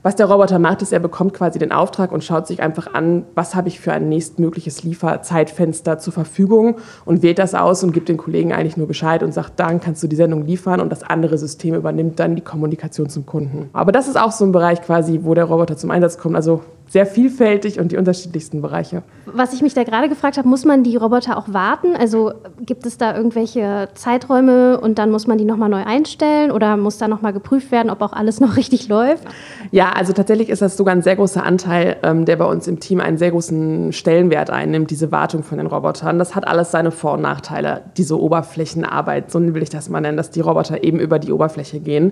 Was 0.03 0.15
der 0.15 0.25
Roboter 0.25 0.57
macht, 0.57 0.81
ist, 0.81 0.91
er 0.91 0.99
bekommt 0.99 1.35
quasi 1.35 1.59
den 1.59 1.71
Auftrag 1.71 2.11
und 2.11 2.23
schaut 2.23 2.47
sich 2.47 2.63
einfach 2.63 2.95
an, 2.95 3.23
was 3.35 3.53
habe 3.53 3.67
ich 3.67 3.79
für 3.79 3.93
ein 3.93 4.09
nächstmögliches 4.09 4.81
Lieferzeitfenster 4.81 5.99
zur 5.99 6.11
Verfügung 6.11 6.77
und 7.05 7.21
wählt 7.21 7.37
das 7.37 7.53
aus 7.53 7.83
und 7.83 7.91
gibt 7.91 8.09
den 8.09 8.17
Kollegen 8.17 8.51
eigentlich 8.51 8.77
nur 8.77 8.87
Bescheid 8.87 9.21
und 9.21 9.31
sagt, 9.31 9.59
dann 9.59 9.79
kannst 9.79 10.01
du 10.01 10.07
die 10.07 10.15
Sendung 10.15 10.47
liefern 10.47 10.79
und 10.81 10.91
das 10.91 11.03
andere 11.03 11.37
System 11.37 11.75
übernimmt 11.75 12.19
dann 12.19 12.35
die 12.35 12.41
Kommunikation 12.41 13.09
zum 13.09 13.27
Kunden. 13.27 13.69
Aber 13.73 13.91
das 13.91 14.07
ist 14.07 14.19
auch 14.19 14.31
so 14.31 14.43
ein 14.43 14.51
Bereich 14.51 14.81
quasi, 14.81 15.19
wo 15.21 15.35
der 15.35 15.45
Roboter 15.45 15.77
zum 15.77 15.91
Einsatz 15.91 16.17
kommt. 16.17 16.35
Also 16.35 16.61
sehr 16.91 17.05
vielfältig 17.05 17.79
und 17.79 17.93
die 17.93 17.97
unterschiedlichsten 17.97 18.61
Bereiche. 18.61 19.01
Was 19.25 19.53
ich 19.53 19.61
mich 19.61 19.73
da 19.73 19.85
gerade 19.85 20.09
gefragt 20.09 20.37
habe, 20.37 20.45
muss 20.49 20.65
man 20.65 20.83
die 20.83 20.97
Roboter 20.97 21.37
auch 21.37 21.45
warten? 21.47 21.95
Also 21.95 22.33
gibt 22.59 22.85
es 22.85 22.97
da 22.97 23.15
irgendwelche 23.15 23.87
Zeiträume 23.93 24.77
und 24.77 24.99
dann 24.99 25.09
muss 25.09 25.25
man 25.25 25.37
die 25.37 25.45
nochmal 25.45 25.69
neu 25.69 25.85
einstellen 25.85 26.51
oder 26.51 26.75
muss 26.75 26.97
da 26.97 27.07
nochmal 27.07 27.31
geprüft 27.31 27.71
werden, 27.71 27.89
ob 27.89 28.01
auch 28.01 28.11
alles 28.11 28.39
noch 28.41 28.57
richtig 28.57 28.89
läuft? 28.89 29.23
Ja, 29.71 29.93
also 29.93 30.11
tatsächlich 30.11 30.49
ist 30.49 30.61
das 30.61 30.75
sogar 30.75 30.93
ein 30.93 31.01
sehr 31.01 31.15
großer 31.15 31.45
Anteil, 31.45 31.95
ähm, 32.03 32.25
der 32.25 32.35
bei 32.35 32.45
uns 32.45 32.67
im 32.67 32.81
Team 32.81 32.99
einen 32.99 33.17
sehr 33.17 33.31
großen 33.31 33.93
Stellenwert 33.93 34.49
einnimmt, 34.49 34.91
diese 34.91 35.13
Wartung 35.13 35.43
von 35.43 35.59
den 35.59 35.67
Robotern. 35.67 36.19
Das 36.19 36.35
hat 36.35 36.45
alles 36.45 36.71
seine 36.71 36.91
Vor- 36.91 37.13
und 37.13 37.21
Nachteile, 37.21 37.83
diese 37.95 38.19
Oberflächenarbeit, 38.19 39.31
so 39.31 39.39
will 39.41 39.63
ich 39.63 39.69
das 39.69 39.87
mal 39.87 40.01
nennen, 40.01 40.17
dass 40.17 40.29
die 40.29 40.41
Roboter 40.41 40.83
eben 40.83 40.99
über 40.99 41.19
die 41.19 41.31
Oberfläche 41.31 41.79
gehen. 41.79 42.11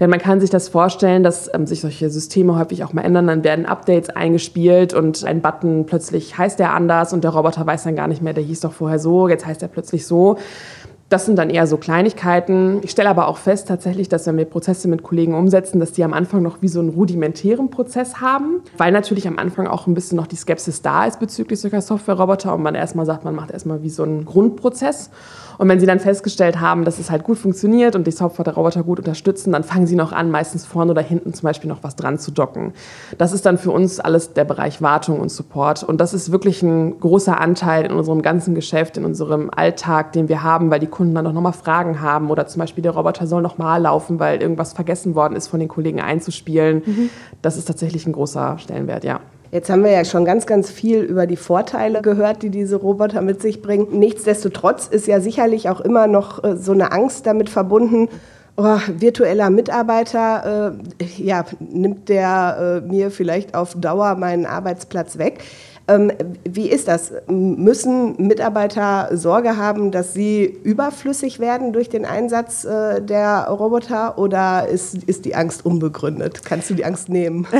Denn 0.00 0.10
man 0.10 0.20
kann 0.20 0.40
sich 0.40 0.50
das 0.50 0.68
vorstellen, 0.68 1.24
dass 1.24 1.52
ähm, 1.52 1.66
sich 1.66 1.80
solche 1.80 2.08
Systeme 2.08 2.56
häufig 2.56 2.84
auch 2.84 2.92
mal 2.92 3.02
ändern. 3.02 3.26
Dann 3.26 3.42
werden 3.42 3.66
Updates 3.66 4.10
eingespielt 4.10 4.94
und 4.94 5.24
ein 5.24 5.40
Button 5.40 5.86
plötzlich 5.86 6.38
heißt 6.38 6.58
der 6.58 6.72
anders 6.72 7.12
und 7.12 7.24
der 7.24 7.32
Roboter 7.32 7.66
weiß 7.66 7.82
dann 7.82 7.96
gar 7.96 8.06
nicht 8.06 8.22
mehr, 8.22 8.32
der 8.32 8.44
hieß 8.44 8.60
doch 8.60 8.72
vorher 8.72 9.00
so, 9.00 9.28
jetzt 9.28 9.44
heißt 9.44 9.62
er 9.62 9.68
plötzlich 9.68 10.06
so. 10.06 10.38
Das 11.08 11.24
sind 11.24 11.36
dann 11.36 11.48
eher 11.48 11.66
so 11.66 11.78
Kleinigkeiten. 11.78 12.80
Ich 12.82 12.90
stelle 12.90 13.08
aber 13.08 13.28
auch 13.28 13.38
fest 13.38 13.66
tatsächlich, 13.66 14.10
dass 14.10 14.26
wenn 14.26 14.36
wir 14.36 14.44
Prozesse 14.44 14.88
mit 14.88 15.02
Kollegen 15.02 15.34
umsetzen, 15.34 15.80
dass 15.80 15.92
die 15.92 16.04
am 16.04 16.12
Anfang 16.12 16.42
noch 16.42 16.60
wie 16.60 16.68
so 16.68 16.80
einen 16.80 16.90
rudimentären 16.90 17.70
Prozess 17.70 18.20
haben, 18.20 18.60
weil 18.76 18.92
natürlich 18.92 19.26
am 19.26 19.38
Anfang 19.38 19.66
auch 19.66 19.86
ein 19.86 19.94
bisschen 19.94 20.16
noch 20.16 20.26
die 20.26 20.36
Skepsis 20.36 20.82
da 20.82 21.06
ist 21.06 21.18
bezüglich 21.18 21.60
solcher 21.60 21.80
Software-Roboter 21.80 22.54
und 22.54 22.62
man 22.62 22.74
erstmal 22.74 23.06
sagt, 23.06 23.24
man 23.24 23.34
macht 23.34 23.52
erstmal 23.52 23.82
wie 23.82 23.88
so 23.88 24.02
einen 24.02 24.26
Grundprozess. 24.26 25.08
Und 25.58 25.68
wenn 25.68 25.80
sie 25.80 25.86
dann 25.86 25.98
festgestellt 25.98 26.60
haben, 26.60 26.84
dass 26.84 27.00
es 27.00 27.10
halt 27.10 27.24
gut 27.24 27.36
funktioniert 27.36 27.96
und 27.96 28.06
die 28.06 28.12
Software 28.12 28.44
der 28.44 28.54
Roboter 28.54 28.84
gut 28.84 29.00
unterstützen, 29.00 29.52
dann 29.52 29.64
fangen 29.64 29.88
sie 29.88 29.96
noch 29.96 30.12
an, 30.12 30.30
meistens 30.30 30.64
vorne 30.64 30.92
oder 30.92 31.02
hinten 31.02 31.34
zum 31.34 31.42
Beispiel 31.42 31.68
noch 31.68 31.82
was 31.82 31.96
dran 31.96 32.18
zu 32.18 32.30
docken. 32.30 32.72
Das 33.18 33.32
ist 33.32 33.44
dann 33.44 33.58
für 33.58 33.72
uns 33.72 33.98
alles 33.98 34.34
der 34.34 34.44
Bereich 34.44 34.80
Wartung 34.82 35.18
und 35.18 35.30
Support. 35.30 35.82
Und 35.82 36.00
das 36.00 36.14
ist 36.14 36.30
wirklich 36.30 36.62
ein 36.62 37.00
großer 37.00 37.40
Anteil 37.40 37.84
in 37.86 37.92
unserem 37.92 38.22
ganzen 38.22 38.54
Geschäft, 38.54 38.96
in 38.96 39.04
unserem 39.04 39.50
Alltag, 39.50 40.12
den 40.12 40.28
wir 40.28 40.44
haben, 40.44 40.70
weil 40.70 40.78
die 40.78 40.86
Kunden 40.98 41.14
dann 41.14 41.28
auch 41.28 41.32
nochmal 41.32 41.52
Fragen 41.52 42.00
haben 42.00 42.28
oder 42.28 42.48
zum 42.48 42.58
Beispiel 42.58 42.82
der 42.82 42.90
Roboter 42.90 43.28
soll 43.28 43.40
nochmal 43.40 43.80
laufen, 43.80 44.18
weil 44.18 44.42
irgendwas 44.42 44.72
vergessen 44.72 45.14
worden 45.14 45.36
ist, 45.36 45.46
von 45.46 45.60
den 45.60 45.68
Kollegen 45.68 46.00
einzuspielen. 46.00 46.82
Mhm. 46.84 47.10
Das 47.40 47.56
ist 47.56 47.66
tatsächlich 47.66 48.04
ein 48.04 48.12
großer 48.12 48.58
Stellenwert, 48.58 49.04
ja. 49.04 49.20
Jetzt 49.52 49.70
haben 49.70 49.84
wir 49.84 49.92
ja 49.92 50.04
schon 50.04 50.24
ganz, 50.24 50.44
ganz 50.44 50.70
viel 50.70 50.98
über 50.98 51.28
die 51.28 51.36
Vorteile 51.36 52.02
gehört, 52.02 52.42
die 52.42 52.50
diese 52.50 52.74
Roboter 52.74 53.22
mit 53.22 53.40
sich 53.40 53.62
bringen. 53.62 53.86
Nichtsdestotrotz 53.92 54.88
ist 54.88 55.06
ja 55.06 55.20
sicherlich 55.20 55.68
auch 55.68 55.80
immer 55.80 56.08
noch 56.08 56.42
äh, 56.42 56.56
so 56.56 56.72
eine 56.72 56.90
Angst 56.90 57.26
damit 57.26 57.48
verbunden, 57.48 58.08
oh, 58.56 58.78
virtueller 58.88 59.50
Mitarbeiter, 59.50 60.74
äh, 61.00 61.04
ja, 61.22 61.44
nimmt 61.60 62.08
der 62.08 62.82
äh, 62.84 62.88
mir 62.88 63.12
vielleicht 63.12 63.54
auf 63.54 63.74
Dauer 63.76 64.16
meinen 64.16 64.46
Arbeitsplatz 64.46 65.16
weg. 65.16 65.44
Ähm, 65.88 66.12
wie 66.44 66.68
ist 66.68 66.86
das? 66.86 67.12
Müssen 67.28 68.14
Mitarbeiter 68.18 69.08
Sorge 69.16 69.56
haben, 69.56 69.90
dass 69.90 70.12
sie 70.12 70.44
überflüssig 70.44 71.40
werden 71.40 71.72
durch 71.72 71.88
den 71.88 72.04
Einsatz 72.04 72.64
äh, 72.64 73.00
der 73.00 73.48
Roboter 73.48 74.18
oder 74.18 74.68
ist, 74.68 75.02
ist 75.04 75.24
die 75.24 75.34
Angst 75.34 75.64
unbegründet? 75.64 76.44
Kannst 76.44 76.68
du 76.68 76.74
die 76.74 76.84
Angst 76.84 77.08
nehmen? 77.08 77.46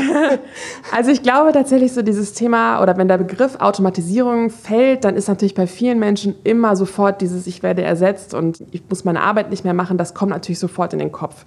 Also 0.92 1.10
ich 1.10 1.22
glaube 1.22 1.52
tatsächlich 1.52 1.92
so 1.92 2.02
dieses 2.02 2.32
Thema 2.32 2.82
oder 2.82 2.96
wenn 2.96 3.08
der 3.08 3.18
Begriff 3.18 3.56
Automatisierung 3.60 4.50
fällt, 4.50 5.04
dann 5.04 5.16
ist 5.16 5.28
natürlich 5.28 5.54
bei 5.54 5.66
vielen 5.66 5.98
Menschen 5.98 6.34
immer 6.44 6.76
sofort 6.76 7.20
dieses 7.20 7.46
Ich 7.46 7.62
werde 7.62 7.82
ersetzt 7.82 8.34
und 8.34 8.62
ich 8.70 8.82
muss 8.88 9.04
meine 9.04 9.20
Arbeit 9.22 9.50
nicht 9.50 9.64
mehr 9.64 9.74
machen, 9.74 9.98
das 9.98 10.14
kommt 10.14 10.30
natürlich 10.30 10.58
sofort 10.58 10.92
in 10.92 10.98
den 10.98 11.12
Kopf. 11.12 11.44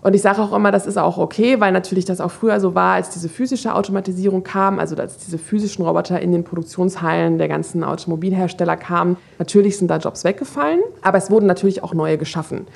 Und 0.00 0.14
ich 0.14 0.22
sage 0.22 0.40
auch 0.40 0.52
immer, 0.52 0.70
das 0.70 0.86
ist 0.86 0.96
auch 0.96 1.18
okay, 1.18 1.60
weil 1.60 1.72
natürlich 1.72 2.04
das 2.04 2.20
auch 2.20 2.30
früher 2.30 2.60
so 2.60 2.74
war, 2.74 2.94
als 2.94 3.10
diese 3.10 3.28
physische 3.28 3.74
Automatisierung 3.74 4.42
kam, 4.42 4.78
also 4.78 4.96
als 4.96 5.18
diese 5.18 5.38
physischen 5.38 5.84
Roboter 5.84 6.20
in 6.20 6.32
den 6.32 6.44
Produktionshallen 6.44 7.38
der 7.38 7.48
ganzen 7.48 7.82
Automobilhersteller 7.84 8.76
kamen. 8.76 9.16
Natürlich 9.38 9.78
sind 9.78 9.88
da 9.88 9.96
Jobs 9.96 10.24
weggefallen, 10.24 10.80
aber 11.02 11.18
es 11.18 11.30
wurden 11.30 11.46
natürlich 11.46 11.82
auch 11.82 11.94
neue 11.94 12.18
geschaffen. 12.18 12.66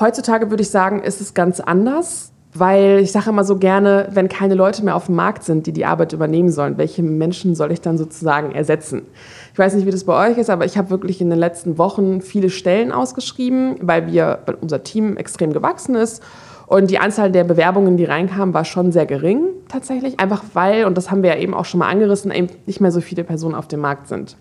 Heutzutage 0.00 0.50
würde 0.50 0.62
ich 0.62 0.70
sagen, 0.70 1.02
ist 1.02 1.20
es 1.20 1.34
ganz 1.34 1.60
anders. 1.60 2.32
Weil 2.58 3.00
ich 3.00 3.12
sage 3.12 3.28
immer 3.28 3.44
so 3.44 3.56
gerne, 3.56 4.08
wenn 4.12 4.30
keine 4.30 4.54
Leute 4.54 4.82
mehr 4.82 4.96
auf 4.96 5.06
dem 5.06 5.14
Markt 5.14 5.42
sind, 5.42 5.66
die 5.66 5.72
die 5.72 5.84
Arbeit 5.84 6.14
übernehmen 6.14 6.50
sollen, 6.50 6.78
welche 6.78 7.02
Menschen 7.02 7.54
soll 7.54 7.70
ich 7.70 7.82
dann 7.82 7.98
sozusagen 7.98 8.52
ersetzen? 8.52 9.02
Ich 9.56 9.58
weiß 9.58 9.74
nicht, 9.74 9.86
wie 9.86 9.90
das 9.90 10.04
bei 10.04 10.30
euch 10.30 10.36
ist, 10.36 10.50
aber 10.50 10.66
ich 10.66 10.76
habe 10.76 10.90
wirklich 10.90 11.22
in 11.22 11.30
den 11.30 11.38
letzten 11.38 11.78
Wochen 11.78 12.20
viele 12.20 12.50
Stellen 12.50 12.92
ausgeschrieben, 12.92 13.76
weil 13.80 14.06
wir, 14.06 14.40
weil 14.44 14.54
unser 14.60 14.82
Team 14.82 15.16
extrem 15.16 15.54
gewachsen 15.54 15.94
ist 15.94 16.22
und 16.66 16.90
die 16.90 16.98
Anzahl 16.98 17.32
der 17.32 17.42
Bewerbungen, 17.42 17.96
die 17.96 18.04
reinkamen, 18.04 18.52
war 18.52 18.66
schon 18.66 18.92
sehr 18.92 19.06
gering 19.06 19.46
tatsächlich. 19.70 20.20
Einfach 20.20 20.42
weil, 20.52 20.84
und 20.84 20.98
das 20.98 21.10
haben 21.10 21.22
wir 21.22 21.30
ja 21.30 21.40
eben 21.40 21.54
auch 21.54 21.64
schon 21.64 21.78
mal 21.78 21.88
angerissen, 21.88 22.30
eben 22.32 22.48
nicht 22.66 22.82
mehr 22.82 22.92
so 22.92 23.00
viele 23.00 23.24
Personen 23.24 23.54
auf 23.54 23.66
dem 23.66 23.80
Markt 23.80 24.08
sind. 24.08 24.36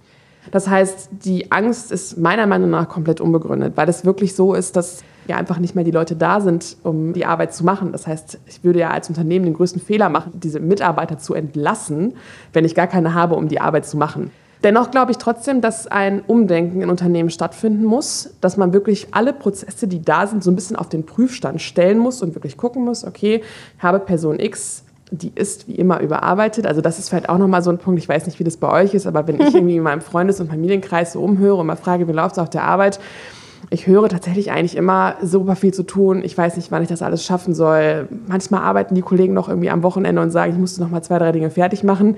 Das 0.52 0.68
heißt, 0.68 1.08
die 1.12 1.50
Angst 1.50 1.94
ist 1.94 2.18
meiner 2.18 2.46
Meinung 2.46 2.70
nach 2.70 2.90
komplett 2.90 3.22
unbegründet, 3.22 3.78
weil 3.78 3.88
es 3.88 4.04
wirklich 4.04 4.36
so 4.36 4.54
ist, 4.54 4.76
dass 4.76 5.02
ja 5.30 5.38
einfach 5.38 5.60
nicht 5.60 5.76
mehr 5.76 5.86
die 5.86 5.92
Leute 5.92 6.18
da 6.18 6.42
sind, 6.42 6.76
um 6.84 7.14
die 7.14 7.26
Arbeit 7.26 7.54
zu 7.54 7.64
machen. 7.64 7.94
Das 7.94 8.06
heißt, 8.06 8.40
ich 8.48 8.66
würde 8.66 8.80
ja 8.80 8.90
als 8.90 9.08
Unternehmen 9.08 9.46
den 9.46 9.54
größten 9.54 9.82
Fehler 9.82 10.10
machen, 10.10 10.34
diese 10.36 10.60
Mitarbeiter 10.60 11.18
zu 11.18 11.36
entlassen, 11.36 12.16
wenn 12.52 12.66
ich 12.66 12.76
gar 12.76 12.88
keine 12.88 13.14
habe, 13.14 13.36
um 13.36 13.48
die 13.48 13.62
Arbeit 13.62 13.86
zu 13.86 13.96
machen. 13.96 14.32
Dennoch 14.66 14.90
glaube 14.90 15.12
ich 15.12 15.20
trotzdem, 15.20 15.62
dass 15.62 15.86
ein 15.86 16.24
Umdenken 16.26 16.82
in 16.82 16.90
Unternehmen 16.90 17.30
stattfinden 17.30 17.86
muss, 17.86 18.32
dass 18.42 18.58
man 18.58 18.74
wirklich 18.74 19.10
alle 19.12 19.32
Prozesse, 19.32 19.88
die 19.88 20.02
da 20.02 20.26
sind, 20.26 20.44
so 20.44 20.50
ein 20.50 20.56
bisschen 20.56 20.76
auf 20.76 20.90
den 20.90 21.06
Prüfstand 21.06 21.62
stellen 21.62 22.00
muss 22.00 22.24
und 22.24 22.34
wirklich 22.34 22.58
gucken 22.58 22.84
muss, 22.84 23.06
okay, 23.06 23.44
ich 23.78 23.84
habe 23.84 24.00
Person 24.00 24.40
X, 24.40 24.84
die 25.12 25.32
ist 25.36 25.68
wie 25.68 25.76
immer 25.76 26.00
überarbeitet. 26.00 26.66
Also 26.66 26.82
das 26.82 26.98
ist 26.98 27.10
vielleicht 27.10 27.30
auch 27.30 27.38
nochmal 27.38 27.62
so 27.62 27.70
ein 27.70 27.78
Punkt, 27.78 28.00
ich 28.00 28.10
weiß 28.10 28.26
nicht, 28.26 28.40
wie 28.40 28.44
das 28.44 28.58
bei 28.58 28.72
euch 28.72 28.96
ist, 28.96 29.06
aber 29.06 29.28
wenn 29.28 29.40
ich 29.40 29.54
irgendwie 29.54 29.76
in 29.76 29.84
meinem 29.84 30.02
Freundes- 30.02 30.40
und 30.40 30.50
Familienkreis 30.50 31.14
so 31.14 31.22
umhöre 31.22 31.58
und 31.58 31.68
mal 31.68 31.76
frage, 31.76 32.08
wie 32.08 32.12
läuft 32.12 32.38
es 32.38 32.40
auf 32.40 32.50
der 32.50 32.64
Arbeit, 32.64 33.00
ich 33.70 33.86
höre 33.86 34.10
tatsächlich 34.10 34.50
eigentlich 34.50 34.76
immer 34.76 35.14
super 35.22 35.56
viel 35.56 35.76
zu 35.76 35.84
tun. 35.84 36.24
Ich 36.24 36.36
weiß 36.36 36.56
nicht, 36.56 36.72
wann 36.72 36.82
ich 36.82 36.90
das 36.90 37.04
alles 37.04 37.24
schaffen 37.24 37.54
soll. 37.54 38.08
Manchmal 38.28 38.62
arbeiten 38.62 38.96
die 38.96 39.02
Kollegen 39.02 39.36
noch 39.36 39.48
irgendwie 39.48 39.70
am 39.70 39.84
Wochenende 39.84 40.24
und 40.24 40.32
sagen, 40.32 40.54
ich 40.54 40.58
musste 40.58 40.82
noch 40.82 40.90
mal 40.90 41.04
zwei, 41.04 41.20
drei 41.20 41.32
Dinge 41.32 41.52
fertig 41.52 41.84
machen 41.84 42.18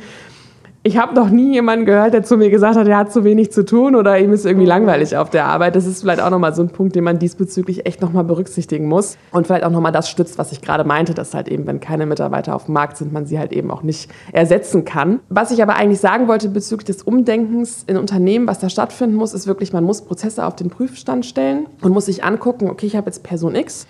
ich 0.84 0.98
habe 0.98 1.14
noch 1.16 1.30
nie 1.30 1.54
jemanden 1.54 1.86
gehört, 1.86 2.14
der 2.14 2.24
zu 2.24 2.38
mir 2.38 2.50
gesagt 2.50 2.78
hat, 2.78 2.88
er 2.88 2.98
hat 2.98 3.12
zu 3.12 3.24
wenig 3.24 3.52
zu 3.52 3.66
tun 3.66 3.96
oder 3.96 4.18
ihm 4.20 4.32
ist 4.32 4.46
irgendwie 4.46 4.66
langweilig 4.66 5.18
auf 5.18 5.30
der 5.30 5.46
Arbeit. 5.46 5.76
Das 5.76 5.86
ist 5.86 6.02
vielleicht 6.02 6.22
auch 6.22 6.30
nochmal 6.30 6.56
so 6.56 6.62
ein 6.62 6.70
Punkt, 6.70 6.96
den 6.96 7.04
man 7.04 7.20
diesbezüglich 7.20 7.86
echt 7.86 8.02
nochmal 8.02 8.24
berücksichtigen 8.24 8.88
muss. 8.88 9.18
Und 9.32 9.48
vielleicht 9.48 9.66
auch 9.66 9.70
nochmal 9.70 9.92
das 9.92 10.10
stützt, 10.10 10.38
was 10.38 10.52
ich 10.52 10.62
gerade 10.62 10.86
meinte, 10.86 11.14
dass 11.14 11.34
halt 11.34 11.50
eben, 11.50 11.68
wenn 11.68 11.80
keine 11.80 12.06
Mitarbeiter 12.06 12.56
auf 12.56 12.66
dem 12.66 12.74
Markt 12.74 12.98
sind, 12.98 13.12
man 13.12 13.26
sie 13.26 13.38
halt 13.38 13.52
eben 13.52 13.70
auch 13.70 13.84
nicht 13.84 14.10
ersetzen 14.32 14.86
kann. 14.86 15.20
Was 15.30 15.52
ich 15.52 15.62
aber 15.62 15.76
eigentlich 15.76 16.00
sagen 16.00 16.28
wollte 16.28 16.48
bezüglich 16.48 16.86
des 16.86 17.04
Umdenkens 17.04 17.84
in 17.86 17.98
Unternehmen, 17.98 18.48
was 18.48 18.60
da 18.60 18.70
stattfinden 18.70 19.16
muss, 19.16 19.34
ist 19.34 19.46
wirklich, 19.48 19.74
man 19.74 19.84
muss 19.84 20.04
Prozesse 20.04 20.46
auf 20.46 20.56
den 20.56 20.70
Prüfstand 20.70 21.26
stellen 21.26 21.68
und 21.82 21.92
muss 21.92 22.06
sich 22.06 22.24
angucken, 22.24 22.70
okay, 22.70 22.86
ich 22.86 22.96
habe 22.96 23.08
jetzt 23.08 23.24
Person 23.24 23.56
X, 23.56 23.88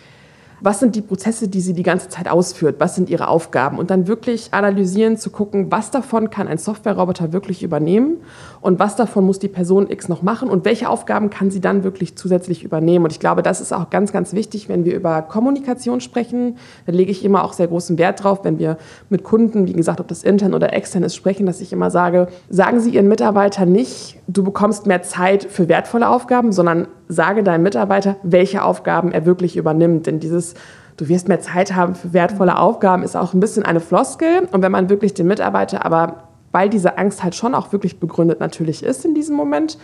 was 0.62 0.80
sind 0.80 0.96
die 0.96 1.02
Prozesse, 1.02 1.48
die 1.48 1.62
sie 1.62 1.74
die 1.74 1.84
ganze 1.84 2.10
Zeit 2.10 2.28
ausführt, 2.28 2.76
was 2.80 2.96
sind 2.96 3.10
ihre 3.10 3.28
Aufgaben 3.28 3.78
und 3.78 3.90
dann 3.90 4.08
wirklich 4.08 4.54
analysieren, 4.54 5.18
zu 5.18 5.30
gucken, 5.30 5.72
was 5.72 5.92
davon 5.92 6.30
kann 6.30 6.48
ein 6.48 6.58
Softwareroboter 6.58 7.34
wirklich 7.34 7.64
übernehmen 7.64 8.18
und 8.62 8.80
was 8.80 8.96
davon 8.96 9.26
muss 9.26 9.40
die 9.40 9.48
Person 9.48 9.90
X 9.90 10.10
noch 10.10 10.22
machen 10.22 10.50
und 10.50 10.66
welche 10.66 10.90
Aufgaben 10.90 11.30
kann 11.30 11.52
sie 11.52 11.62
dann 11.62 11.84
wirklich 11.84 12.16
zusätzlich 12.16 12.64
übernehmen. 12.64 13.06
Und 13.06 13.12
ich 13.12 13.20
glaube, 13.20 13.44
das 13.44 13.62
ist 13.62 13.74
auch 13.74 13.90
ganz, 13.90 14.12
ganz 14.12 14.34
wichtig, 14.34 14.68
wenn 14.70 14.86
wir 14.86 14.96
über 14.96 15.22
Kommunikation 15.22 16.02
sprechen. 16.02 16.58
Da 16.86 16.92
lege 16.92 17.12
ich 17.12 17.24
immer 17.24 17.44
auch 17.44 17.54
sehr 17.54 17.68
großen 17.68 17.98
Wert 17.98 18.24
drauf, 18.24 18.40
wenn 18.44 18.60
wir 18.60 18.78
mit 19.10 19.24
Kunden, 19.24 19.68
wie 19.68 19.74
gesagt, 19.74 20.00
ob 20.00 20.08
das 20.08 20.24
intern 20.24 20.54
oder 20.54 20.74
extern 20.74 21.04
ist, 21.04 21.16
sprechen, 21.16 21.46
dass 21.46 21.62
ich 21.62 21.72
immer 21.72 21.92
sage, 21.92 22.28
sagen 22.50 22.80
Sie 22.80 22.92
Ihren 22.92 23.08
Mitarbeitern 23.08 23.72
nicht, 23.72 24.18
du 24.28 24.44
bekommst 24.44 24.88
mehr 24.88 25.04
Zeit 25.04 25.46
für 25.46 25.70
wertvolle 25.70 26.10
Aufgaben, 26.10 26.52
sondern 26.52 26.88
sage 27.08 27.44
deinem 27.44 27.64
Mitarbeiter, 27.64 28.16
welche 28.24 28.64
Aufgaben 28.64 29.12
er 29.12 29.26
wirklich 29.26 29.58
übernimmt. 29.58 30.08
Denn 30.08 30.20
dieses 30.20 30.56
du 30.98 31.08
wirst 31.08 31.28
mehr 31.28 31.40
Zeit 31.40 31.76
haben 31.76 31.96
für 31.96 32.14
wertvolle 32.14 32.58
Aufgaben, 32.58 33.04
ist 33.04 33.16
auch 33.16 33.34
ein 33.34 33.40
bisschen 33.40 33.64
eine 33.64 33.80
Floskel. 33.80 34.48
Und 34.52 34.64
wenn 34.64 34.72
man 34.72 34.90
wirklich 34.90 35.14
den 35.14 35.28
Mitarbeiter 35.28 35.86
aber 35.86 36.28
weil 36.52 36.70
diese 36.70 36.98
Angst 36.98 37.24
halt 37.24 37.36
schon 37.36 37.54
auch 37.54 37.72
wirklich 37.72 38.00
begründet 38.00 38.40
natürlich 38.40 38.82
ist 38.82 39.06
in 39.06 39.14
diesem 39.14 39.36
Moment, 39.36 39.78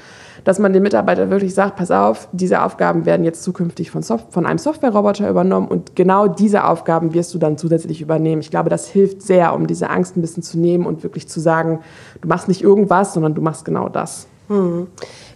dass 0.43 0.59
man 0.59 0.73
den 0.73 0.81
Mitarbeiter 0.81 1.29
wirklich 1.29 1.53
sagt, 1.53 1.75
pass 1.75 1.91
auf, 1.91 2.27
diese 2.31 2.63
Aufgaben 2.63 3.05
werden 3.05 3.23
jetzt 3.23 3.43
zukünftig 3.43 3.91
von, 3.91 4.01
Soft 4.01 4.33
von 4.33 4.45
einem 4.45 4.57
Softwareroboter 4.57 5.29
übernommen 5.29 5.67
und 5.67 5.95
genau 5.95 6.27
diese 6.27 6.65
Aufgaben 6.65 7.13
wirst 7.13 7.33
du 7.33 7.37
dann 7.37 7.57
zusätzlich 7.57 8.01
übernehmen. 8.01 8.41
Ich 8.41 8.49
glaube, 8.49 8.69
das 8.69 8.87
hilft 8.87 9.21
sehr, 9.21 9.53
um 9.53 9.67
diese 9.67 9.89
Angst 9.89 10.17
ein 10.17 10.21
bisschen 10.21 10.41
zu 10.41 10.57
nehmen 10.57 10.85
und 10.85 11.03
wirklich 11.03 11.27
zu 11.27 11.39
sagen, 11.39 11.81
du 12.21 12.27
machst 12.27 12.47
nicht 12.47 12.63
irgendwas, 12.63 13.13
sondern 13.13 13.35
du 13.35 13.41
machst 13.41 13.65
genau 13.65 13.89
das. 13.89 14.27
Hm. 14.53 14.87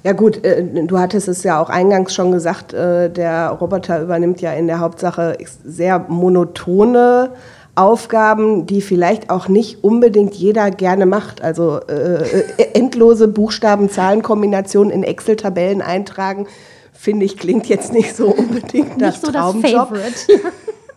Ja 0.03 0.13
gut, 0.13 0.45
äh, 0.45 0.63
du 0.63 0.99
hattest 0.99 1.27
es 1.27 1.43
ja 1.43 1.59
auch 1.61 1.69
eingangs 1.69 2.13
schon 2.13 2.31
gesagt, 2.31 2.73
äh, 2.73 3.09
der 3.09 3.49
Roboter 3.49 4.01
übernimmt 4.01 4.41
ja 4.41 4.53
in 4.53 4.67
der 4.67 4.79
Hauptsache 4.79 5.37
sehr 5.65 6.05
monotone 6.07 7.31
Aufgaben, 7.75 8.65
die 8.65 8.81
vielleicht 8.81 9.29
auch 9.29 9.47
nicht 9.47 9.83
unbedingt 9.83 10.33
jeder 10.35 10.71
gerne 10.71 11.05
macht. 11.05 11.41
Also 11.41 11.79
äh, 11.87 12.23
äh 12.23 12.43
endlose 12.73 13.27
Buchstaben-Zahlen-Kombinationen 13.27 14.91
in 14.91 15.03
Excel-Tabellen 15.03 15.81
eintragen, 15.81 16.47
finde 16.93 17.25
ich, 17.25 17.37
klingt 17.37 17.67
jetzt 17.67 17.91
nicht 17.91 18.15
so 18.15 18.27
unbedingt 18.27 18.97
nach 18.97 19.15
so 19.15 19.31
Traumjob. 19.31 19.93
Das 19.93 20.27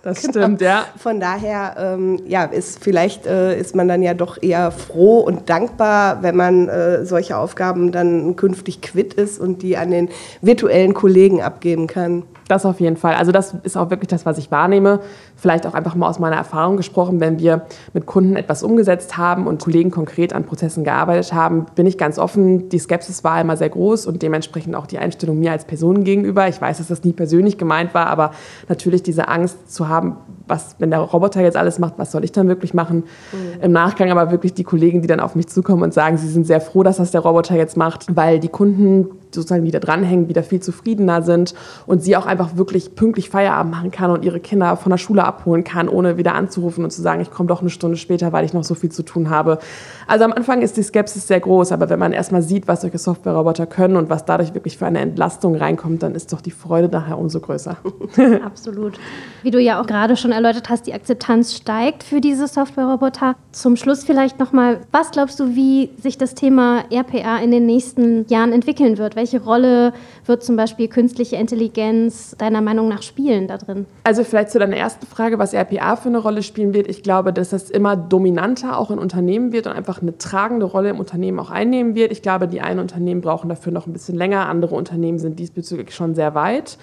Das 0.02 0.22
genau. 0.22 0.32
stimmt, 0.32 0.60
ja. 0.62 0.86
Von 0.96 1.20
daher, 1.20 1.76
ähm, 1.78 2.20
ja, 2.26 2.44
ist 2.44 2.82
vielleicht 2.82 3.26
äh, 3.26 3.58
ist 3.58 3.74
man 3.74 3.86
dann 3.86 4.02
ja 4.02 4.14
doch 4.14 4.42
eher 4.42 4.70
froh 4.70 5.18
und 5.18 5.50
dankbar, 5.50 6.22
wenn 6.22 6.36
man 6.36 6.68
äh, 6.68 7.04
solche 7.04 7.36
Aufgaben 7.36 7.92
dann 7.92 8.34
künftig 8.36 8.80
quitt 8.80 9.14
ist 9.14 9.38
und 9.38 9.62
die 9.62 9.76
an 9.76 9.90
den 9.90 10.08
virtuellen 10.40 10.94
Kollegen 10.94 11.42
abgeben 11.42 11.86
kann. 11.86 12.22
Das 12.50 12.66
auf 12.66 12.80
jeden 12.80 12.96
Fall. 12.96 13.14
Also 13.14 13.30
das 13.30 13.54
ist 13.62 13.76
auch 13.76 13.90
wirklich 13.90 14.08
das, 14.08 14.26
was 14.26 14.36
ich 14.36 14.50
wahrnehme. 14.50 14.98
Vielleicht 15.36 15.68
auch 15.68 15.74
einfach 15.74 15.94
mal 15.94 16.08
aus 16.08 16.18
meiner 16.18 16.34
Erfahrung 16.34 16.76
gesprochen, 16.76 17.20
wenn 17.20 17.38
wir 17.38 17.62
mit 17.92 18.06
Kunden 18.06 18.34
etwas 18.34 18.64
umgesetzt 18.64 19.16
haben 19.16 19.46
und 19.46 19.62
Kollegen 19.62 19.92
konkret 19.92 20.32
an 20.32 20.42
Prozessen 20.42 20.82
gearbeitet 20.82 21.32
haben, 21.32 21.66
bin 21.76 21.86
ich 21.86 21.96
ganz 21.96 22.18
offen. 22.18 22.68
Die 22.68 22.80
Skepsis 22.80 23.22
war 23.22 23.40
immer 23.40 23.56
sehr 23.56 23.68
groß 23.68 24.06
und 24.06 24.20
dementsprechend 24.22 24.74
auch 24.74 24.88
die 24.88 24.98
Einstellung 24.98 25.38
mir 25.38 25.52
als 25.52 25.64
Person 25.64 26.02
gegenüber. 26.02 26.48
Ich 26.48 26.60
weiß, 26.60 26.78
dass 26.78 26.88
das 26.88 27.04
nie 27.04 27.12
persönlich 27.12 27.56
gemeint 27.56 27.94
war, 27.94 28.08
aber 28.08 28.32
natürlich 28.68 29.04
diese 29.04 29.28
Angst 29.28 29.72
zu 29.72 29.88
haben, 29.88 30.16
was, 30.48 30.74
wenn 30.80 30.90
der 30.90 30.98
Roboter 30.98 31.42
jetzt 31.42 31.56
alles 31.56 31.78
macht, 31.78 31.94
was 31.98 32.10
soll 32.10 32.24
ich 32.24 32.32
dann 32.32 32.48
wirklich 32.48 32.74
machen? 32.74 33.04
Mhm. 33.30 33.62
Im 33.62 33.70
Nachgang 33.70 34.10
aber 34.10 34.32
wirklich 34.32 34.54
die 34.54 34.64
Kollegen, 34.64 35.02
die 35.02 35.06
dann 35.06 35.20
auf 35.20 35.36
mich 35.36 35.46
zukommen 35.46 35.84
und 35.84 35.94
sagen, 35.94 36.18
sie 36.18 36.26
sind 36.26 36.48
sehr 36.48 36.60
froh, 36.60 36.82
dass 36.82 36.96
das 36.96 37.12
der 37.12 37.20
Roboter 37.20 37.54
jetzt 37.54 37.76
macht, 37.76 38.16
weil 38.16 38.40
die 38.40 38.48
Kunden 38.48 39.19
sozusagen 39.34 39.64
wieder 39.64 39.80
dranhängen, 39.80 40.28
wieder 40.28 40.42
viel 40.42 40.60
zufriedener 40.60 41.22
sind 41.22 41.54
und 41.86 42.02
sie 42.02 42.16
auch 42.16 42.26
einfach 42.26 42.56
wirklich 42.56 42.94
pünktlich 42.94 43.30
Feierabend 43.30 43.72
machen 43.72 43.90
kann 43.90 44.10
und 44.10 44.24
ihre 44.24 44.40
Kinder 44.40 44.76
von 44.76 44.90
der 44.90 44.98
Schule 44.98 45.24
abholen 45.24 45.64
kann, 45.64 45.88
ohne 45.88 46.16
wieder 46.16 46.34
anzurufen 46.34 46.84
und 46.84 46.90
zu 46.90 47.02
sagen, 47.02 47.20
ich 47.20 47.30
komme 47.30 47.48
doch 47.48 47.60
eine 47.60 47.70
Stunde 47.70 47.96
später, 47.96 48.32
weil 48.32 48.44
ich 48.44 48.52
noch 48.52 48.64
so 48.64 48.74
viel 48.74 48.90
zu 48.90 49.02
tun 49.02 49.30
habe. 49.30 49.58
Also 50.06 50.24
am 50.24 50.32
Anfang 50.32 50.62
ist 50.62 50.76
die 50.76 50.82
Skepsis 50.82 51.26
sehr 51.26 51.40
groß, 51.40 51.72
aber 51.72 51.88
wenn 51.88 51.98
man 51.98 52.12
erstmal 52.12 52.42
sieht, 52.42 52.68
was 52.68 52.80
solche 52.82 52.98
Software-Roboter 52.98 53.66
können 53.66 53.96
und 53.96 54.10
was 54.10 54.24
dadurch 54.24 54.54
wirklich 54.54 54.76
für 54.76 54.86
eine 54.86 55.00
Entlastung 55.00 55.56
reinkommt, 55.56 56.02
dann 56.02 56.14
ist 56.14 56.32
doch 56.32 56.40
die 56.40 56.50
Freude 56.50 56.88
nachher 56.88 57.18
umso 57.18 57.40
größer. 57.40 57.76
Absolut. 58.44 58.98
Wie 59.42 59.50
du 59.50 59.60
ja 59.60 59.80
auch 59.80 59.86
gerade 59.86 60.16
schon 60.16 60.32
erläutert 60.32 60.68
hast, 60.68 60.86
die 60.86 60.94
Akzeptanz 60.94 61.54
steigt 61.54 62.02
für 62.02 62.20
diese 62.20 62.46
Software-Roboter. 62.46 63.36
Zum 63.52 63.76
Schluss 63.76 64.04
vielleicht 64.04 64.38
nochmal, 64.38 64.80
was 64.92 65.10
glaubst 65.10 65.40
du, 65.40 65.54
wie 65.54 65.90
sich 66.00 66.18
das 66.18 66.34
Thema 66.34 66.84
RPA 66.90 67.38
in 67.38 67.50
den 67.50 67.66
nächsten 67.66 68.26
Jahren 68.28 68.52
entwickeln 68.52 68.98
wird? 68.98 69.16
Welche 69.20 69.44
Rolle 69.44 69.92
wird 70.24 70.42
zum 70.42 70.56
Beispiel 70.56 70.88
künstliche 70.88 71.37
Intelligenz 71.37 72.35
deiner 72.38 72.62
Meinung 72.62 72.88
nach 72.88 73.02
spielen 73.02 73.48
da 73.48 73.59
drin? 73.59 73.85
Also 74.02 74.24
vielleicht 74.24 74.50
zu 74.50 74.59
deiner 74.59 74.78
ersten 74.78 75.04
Frage, 75.06 75.38
was 75.38 75.52
RPA 75.52 75.96
für 75.96 76.09
eine 76.09 76.16
Rolle 76.16 76.42
spielen 76.42 76.72
wird. 76.72 76.88
Ich 76.88 77.02
glaube, 77.02 77.35
dass 77.35 77.50
das 77.50 77.68
immer 77.68 77.98
dominanter 77.98 78.78
auch 78.78 78.90
in 78.90 78.98
Unternehmen 78.98 79.52
wird 79.52 79.66
und 79.66 79.74
einfach 79.74 80.00
eine 80.00 80.16
tragende 80.16 80.64
Rolle 80.64 80.88
im 80.88 80.98
Unternehmen 80.98 81.38
auch 81.38 81.50
einnehmen 81.50 81.94
wird. 81.94 82.12
Ich 82.12 82.22
glaube, 82.22 82.48
die 82.48 82.62
einen 82.62 82.80
Unternehmen 82.80 83.20
brauchen 83.20 83.50
dafür 83.50 83.72
noch 83.72 83.87
ein 83.87 83.92
bisschen 83.92 84.16
länger, 84.16 84.48
andere 84.48 84.74
Unternehmen 84.74 85.18
sind 85.18 85.38
diesbezüglich 85.38 85.94
schon 85.94 86.14
sehr 86.14 86.35
weit. 86.35 86.78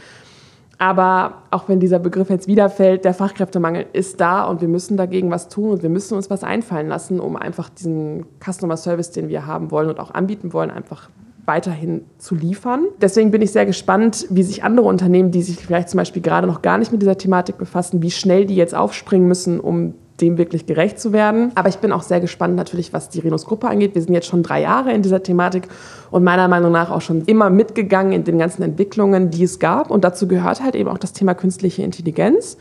Aber 0.78 1.42
auch 1.50 1.68
wenn 1.68 1.80
dieser 1.80 1.98
Begriff 1.98 2.30
jetzt 2.30 2.48
wieder 2.48 2.70
fällt, 2.70 3.04
der 3.04 3.16
Fachkräftemangel 3.16 3.88
ist 3.94 4.22
da 4.22 4.44
und 4.44 4.62
wir 4.62 4.68
müssen 4.68 4.96
dagegen 4.96 5.32
was 5.32 5.50
tun 5.50 5.72
und 5.72 5.82
wir 5.82 5.90
müssen 5.90 6.14
uns 6.14 6.30
was 6.30 6.44
einfallen 6.44 6.88
lassen, 6.88 7.20
um 7.20 7.36
einfach 7.36 7.70
diesen 7.70 8.28
Customer 8.46 8.78
Service, 8.78 9.10
den 9.10 9.28
wir 9.28 9.48
haben 9.48 9.72
wollen 9.72 9.90
und 9.90 10.00
auch 10.00 10.14
anbieten 10.14 10.54
wollen, 10.54 10.70
einfach 10.70 11.10
weiterhin 11.48 12.02
zu 12.18 12.36
liefern. 12.36 12.86
Deswegen 13.02 13.32
bin 13.32 13.42
ich 13.42 13.52
sehr 13.52 13.66
gespannt, 13.66 14.28
wie 14.30 14.44
sich 14.44 14.64
andere 14.64 14.86
Unternehmen, 14.86 15.32
die 15.32 15.42
sich 15.42 15.58
vielleicht 15.58 15.90
zum 15.90 15.98
Beispiel 15.98 16.22
gerade 16.22 16.46
noch 16.46 16.62
gar 16.62 16.78
nicht 16.78 16.92
mit 16.92 17.02
dieser 17.02 17.18
Thematik 17.18 17.58
befassen, 17.58 18.02
wie 18.02 18.12
schnell 18.12 18.46
die 18.46 18.56
jetzt 18.56 18.76
aufspringen 18.76 19.28
müssen, 19.28 19.60
um 19.60 19.94
dem 20.22 20.38
wirklich 20.38 20.66
gerecht 20.66 21.00
zu 21.00 21.14
werden. 21.14 21.52
Aber 21.56 21.70
ich 21.70 21.78
bin 21.78 21.92
auch 21.92 22.02
sehr 22.02 22.20
gespannt 22.20 22.56
natürlich, 22.56 22.92
was 22.92 23.10
die 23.10 23.20
Renus-Gruppe 23.20 23.68
angeht. 23.68 23.96
Wir 23.96 24.02
sind 24.02 24.14
jetzt 24.14 24.28
schon 24.28 24.44
drei 24.44 24.62
Jahre 24.62 24.92
in 24.92 25.02
dieser 25.02 25.24
Thematik 25.24 25.68
und 26.12 26.24
meiner 26.24 26.48
Meinung 26.48 26.72
nach 26.72 26.92
auch 26.92 27.02
schon 27.02 27.24
immer 27.26 27.50
mitgegangen 27.50 28.14
in 28.14 28.24
den 28.24 28.40
ganzen 28.40 28.64
Entwicklungen, 28.64 29.30
die 29.30 29.44
es 29.44 29.60
gab. 29.60 29.92
Und 29.92 30.04
dazu 30.04 30.28
gehört 30.28 30.62
halt 30.62 30.76
eben 30.76 30.90
auch 30.90 30.98
das 30.98 31.14
Thema 31.14 31.34
künstliche 31.34 31.84
Intelligenz. 31.84 32.58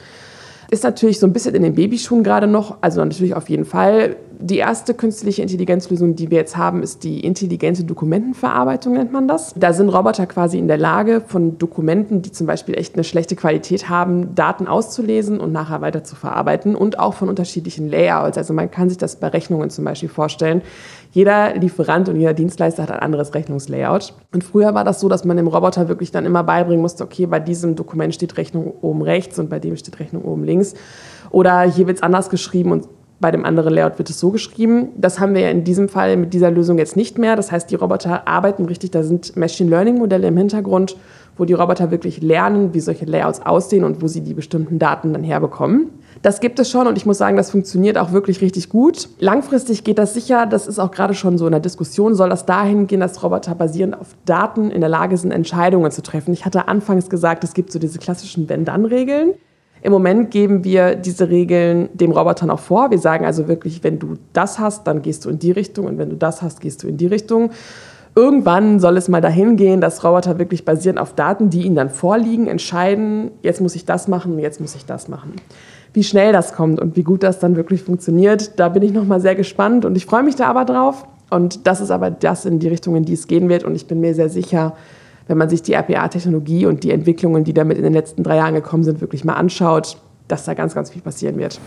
Ist 0.70 0.84
natürlich 0.84 1.18
so 1.18 1.26
ein 1.26 1.32
bisschen 1.32 1.54
in 1.54 1.62
den 1.62 1.74
Babyschuhen 1.74 2.24
gerade 2.24 2.46
noch, 2.46 2.78
also 2.80 3.02
natürlich 3.02 3.34
auf 3.34 3.48
jeden 3.48 3.64
Fall. 3.64 4.16
Die 4.38 4.58
erste 4.58 4.92
künstliche 4.92 5.40
Intelligenzlösung, 5.40 6.14
die 6.14 6.30
wir 6.30 6.38
jetzt 6.38 6.56
haben, 6.56 6.82
ist 6.82 7.04
die 7.04 7.20
intelligente 7.20 7.84
Dokumentenverarbeitung, 7.84 8.92
nennt 8.92 9.10
man 9.10 9.26
das. 9.26 9.54
Da 9.56 9.72
sind 9.72 9.88
Roboter 9.88 10.26
quasi 10.26 10.58
in 10.58 10.68
der 10.68 10.76
Lage, 10.76 11.22
von 11.26 11.56
Dokumenten, 11.56 12.20
die 12.20 12.32
zum 12.32 12.46
Beispiel 12.46 12.76
echt 12.76 12.94
eine 12.94 13.04
schlechte 13.04 13.34
Qualität 13.34 13.88
haben, 13.88 14.34
Daten 14.34 14.66
auszulesen 14.66 15.40
und 15.40 15.52
nachher 15.52 15.80
weiter 15.80 16.04
zu 16.04 16.16
verarbeiten 16.16 16.76
und 16.76 16.98
auch 16.98 17.14
von 17.14 17.30
unterschiedlichen 17.30 17.88
Layouts. 17.88 18.36
Also 18.36 18.52
man 18.52 18.70
kann 18.70 18.90
sich 18.90 18.98
das 18.98 19.16
bei 19.16 19.28
Rechnungen 19.28 19.70
zum 19.70 19.84
Beispiel 19.84 20.10
vorstellen. 20.10 20.60
Jeder 21.12 21.54
Lieferant 21.54 22.10
und 22.10 22.16
jeder 22.16 22.34
Dienstleister 22.34 22.82
hat 22.82 22.90
ein 22.90 22.98
anderes 22.98 23.34
Rechnungslayout. 23.34 24.12
Und 24.32 24.44
früher 24.44 24.74
war 24.74 24.84
das 24.84 25.00
so, 25.00 25.08
dass 25.08 25.24
man 25.24 25.38
dem 25.38 25.46
Roboter 25.46 25.88
wirklich 25.88 26.10
dann 26.10 26.26
immer 26.26 26.44
beibringen 26.44 26.82
musste, 26.82 27.04
okay, 27.04 27.24
bei 27.24 27.40
diesem 27.40 27.74
Dokument 27.74 28.14
steht 28.14 28.36
Rechnung 28.36 28.74
oben 28.82 29.00
rechts 29.00 29.38
und 29.38 29.48
bei 29.48 29.60
dem 29.60 29.76
steht 29.76 29.98
Rechnung 29.98 30.24
oben 30.24 30.44
links. 30.44 30.74
Oder 31.30 31.62
hier 31.62 31.86
wird 31.86 31.98
es 31.98 32.02
anders 32.02 32.28
geschrieben 32.28 32.72
und 32.72 32.86
bei 33.18 33.30
dem 33.30 33.44
anderen 33.44 33.72
Layout 33.72 33.98
wird 33.98 34.10
es 34.10 34.20
so 34.20 34.30
geschrieben. 34.30 34.88
Das 34.96 35.18
haben 35.18 35.34
wir 35.34 35.42
ja 35.42 35.50
in 35.50 35.64
diesem 35.64 35.88
Fall 35.88 36.16
mit 36.16 36.34
dieser 36.34 36.50
Lösung 36.50 36.78
jetzt 36.78 36.96
nicht 36.96 37.18
mehr. 37.18 37.34
Das 37.36 37.50
heißt, 37.50 37.70
die 37.70 37.74
Roboter 37.74 38.28
arbeiten 38.28 38.66
richtig, 38.66 38.90
da 38.90 39.02
sind 39.02 39.36
Machine 39.36 39.70
Learning 39.70 39.98
Modelle 39.98 40.28
im 40.28 40.36
Hintergrund, 40.36 40.96
wo 41.38 41.44
die 41.44 41.54
Roboter 41.54 41.90
wirklich 41.90 42.22
lernen, 42.22 42.74
wie 42.74 42.80
solche 42.80 43.04
Layouts 43.04 43.44
aussehen 43.44 43.84
und 43.84 44.02
wo 44.02 44.06
sie 44.06 44.20
die 44.20 44.34
bestimmten 44.34 44.78
Daten 44.78 45.12
dann 45.12 45.22
herbekommen. 45.22 45.90
Das 46.22 46.40
gibt 46.40 46.58
es 46.58 46.70
schon 46.70 46.86
und 46.86 46.96
ich 46.96 47.06
muss 47.06 47.18
sagen, 47.18 47.36
das 47.36 47.50
funktioniert 47.50 47.98
auch 47.98 48.12
wirklich 48.12 48.40
richtig 48.40 48.68
gut. 48.68 49.08
Langfristig 49.18 49.84
geht 49.84 49.98
das 49.98 50.14
sicher, 50.14 50.46
das 50.46 50.66
ist 50.66 50.78
auch 50.78 50.90
gerade 50.90 51.14
schon 51.14 51.38
so 51.38 51.46
in 51.46 51.52
der 51.52 51.60
Diskussion, 51.60 52.14
soll 52.14 52.30
das 52.30 52.46
dahin 52.46 52.86
gehen, 52.86 53.00
dass 53.00 53.22
Roboter 53.22 53.54
basierend 53.54 53.98
auf 53.98 54.08
Daten 54.24 54.70
in 54.70 54.80
der 54.80 54.88
Lage 54.88 55.16
sind, 55.16 55.30
Entscheidungen 55.30 55.90
zu 55.90 56.02
treffen. 56.02 56.32
Ich 56.32 56.44
hatte 56.44 56.68
anfangs 56.68 57.10
gesagt, 57.10 57.44
es 57.44 57.54
gibt 57.54 57.70
so 57.70 57.78
diese 57.78 57.98
klassischen 57.98 58.48
Wenn-Dann-Regeln. 58.48 59.34
Im 59.82 59.92
Moment 59.92 60.30
geben 60.30 60.64
wir 60.64 60.96
diese 60.96 61.28
Regeln 61.28 61.88
dem 61.94 62.10
Roboter 62.10 62.46
noch 62.46 62.58
vor. 62.58 62.90
Wir 62.90 62.98
sagen 62.98 63.24
also 63.24 63.46
wirklich, 63.46 63.84
wenn 63.84 63.98
du 63.98 64.14
das 64.32 64.58
hast, 64.58 64.86
dann 64.86 65.02
gehst 65.02 65.24
du 65.24 65.30
in 65.30 65.38
die 65.38 65.52
Richtung 65.52 65.86
und 65.86 65.98
wenn 65.98 66.10
du 66.10 66.16
das 66.16 66.42
hast, 66.42 66.60
gehst 66.60 66.82
du 66.82 66.88
in 66.88 66.96
die 66.96 67.06
Richtung. 67.06 67.50
Irgendwann 68.14 68.80
soll 68.80 68.96
es 68.96 69.08
mal 69.08 69.20
dahin 69.20 69.56
gehen, 69.56 69.80
dass 69.80 70.02
Roboter 70.02 70.38
wirklich 70.38 70.64
basierend 70.64 70.98
auf 70.98 71.14
Daten, 71.14 71.50
die 71.50 71.62
ihnen 71.62 71.76
dann 71.76 71.90
vorliegen, 71.90 72.46
entscheiden, 72.46 73.30
jetzt 73.42 73.60
muss 73.60 73.74
ich 73.74 73.84
das 73.84 74.08
machen, 74.08 74.38
jetzt 74.38 74.60
muss 74.60 74.74
ich 74.74 74.86
das 74.86 75.08
machen. 75.08 75.34
Wie 75.92 76.02
schnell 76.02 76.32
das 76.32 76.54
kommt 76.54 76.80
und 76.80 76.96
wie 76.96 77.02
gut 77.02 77.22
das 77.22 77.38
dann 77.38 77.56
wirklich 77.56 77.82
funktioniert, 77.82 78.58
da 78.58 78.70
bin 78.70 78.82
ich 78.82 78.92
noch 78.92 79.04
mal 79.04 79.20
sehr 79.20 79.34
gespannt 79.34 79.84
und 79.84 79.96
ich 79.96 80.06
freue 80.06 80.22
mich 80.22 80.34
da 80.34 80.46
aber 80.46 80.64
drauf. 80.64 81.06
Und 81.30 81.66
das 81.66 81.80
ist 81.80 81.90
aber 81.90 82.10
das 82.10 82.44
in 82.44 82.58
die 82.58 82.68
Richtung, 82.68 82.96
in 82.96 83.04
die 83.04 83.14
es 83.14 83.26
gehen 83.26 83.48
wird. 83.48 83.64
Und 83.64 83.74
ich 83.74 83.86
bin 83.86 84.00
mir 84.00 84.14
sehr 84.14 84.28
sicher, 84.28 84.74
wenn 85.26 85.38
man 85.38 85.48
sich 85.48 85.62
die 85.62 85.74
RPA-Technologie 85.74 86.66
und 86.66 86.84
die 86.84 86.90
Entwicklungen, 86.90 87.44
die 87.44 87.54
damit 87.54 87.76
in 87.78 87.84
den 87.84 87.92
letzten 87.92 88.22
drei 88.22 88.36
Jahren 88.36 88.54
gekommen 88.54 88.84
sind, 88.84 89.00
wirklich 89.00 89.24
mal 89.24 89.34
anschaut, 89.34 89.98
dass 90.28 90.44
da 90.44 90.54
ganz, 90.54 90.74
ganz 90.74 90.90
viel 90.90 91.02
passieren 91.02 91.36
wird. 91.38 91.60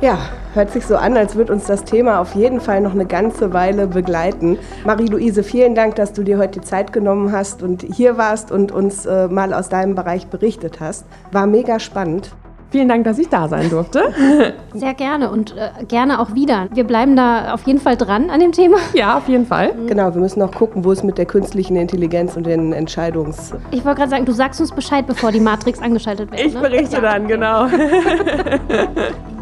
Ja, 0.00 0.18
Hört 0.54 0.70
sich 0.70 0.84
so 0.84 0.96
an, 0.96 1.16
als 1.16 1.34
würde 1.34 1.50
uns 1.50 1.64
das 1.64 1.82
Thema 1.84 2.20
auf 2.20 2.34
jeden 2.34 2.60
Fall 2.60 2.82
noch 2.82 2.92
eine 2.92 3.06
ganze 3.06 3.54
Weile 3.54 3.86
begleiten. 3.86 4.58
Marie-Louise, 4.84 5.42
vielen 5.42 5.74
Dank, 5.74 5.94
dass 5.94 6.12
du 6.12 6.22
dir 6.22 6.36
heute 6.36 6.60
die 6.60 6.66
Zeit 6.66 6.92
genommen 6.92 7.32
hast 7.32 7.62
und 7.62 7.80
hier 7.82 8.18
warst 8.18 8.52
und 8.52 8.70
uns 8.70 9.06
äh, 9.06 9.28
mal 9.28 9.54
aus 9.54 9.70
deinem 9.70 9.94
Bereich 9.94 10.26
berichtet 10.26 10.78
hast. 10.78 11.06
War 11.30 11.46
mega 11.46 11.80
spannend. 11.80 12.32
Vielen 12.72 12.88
Dank, 12.88 13.04
dass 13.04 13.18
ich 13.18 13.28
da 13.28 13.48
sein 13.48 13.68
durfte. 13.68 14.14
Sehr 14.72 14.94
gerne 14.94 15.30
und 15.30 15.54
äh, 15.58 15.84
gerne 15.84 16.18
auch 16.20 16.34
wieder. 16.34 16.68
Wir 16.72 16.84
bleiben 16.84 17.16
da 17.16 17.52
auf 17.52 17.66
jeden 17.66 17.78
Fall 17.78 17.98
dran 17.98 18.30
an 18.30 18.40
dem 18.40 18.52
Thema. 18.52 18.78
Ja, 18.94 19.18
auf 19.18 19.28
jeden 19.28 19.44
Fall. 19.44 19.74
Genau, 19.86 20.14
wir 20.14 20.20
müssen 20.22 20.38
noch 20.38 20.52
gucken, 20.52 20.82
wo 20.82 20.90
es 20.90 21.02
mit 21.02 21.18
der 21.18 21.26
künstlichen 21.26 21.76
Intelligenz 21.76 22.34
und 22.34 22.46
den 22.46 22.72
Entscheidungs... 22.72 23.52
Ich 23.72 23.84
wollte 23.84 23.98
gerade 23.98 24.10
sagen, 24.10 24.24
du 24.24 24.32
sagst 24.32 24.58
uns 24.58 24.72
Bescheid, 24.72 25.06
bevor 25.06 25.32
die 25.32 25.40
Matrix 25.40 25.82
angeschaltet 25.82 26.30
wird. 26.30 26.40
Ich 26.40 26.54
ne? 26.54 26.60
berichte 26.60 26.94
ja. 26.96 27.00
dann, 27.02 27.26
genau. 27.28 27.66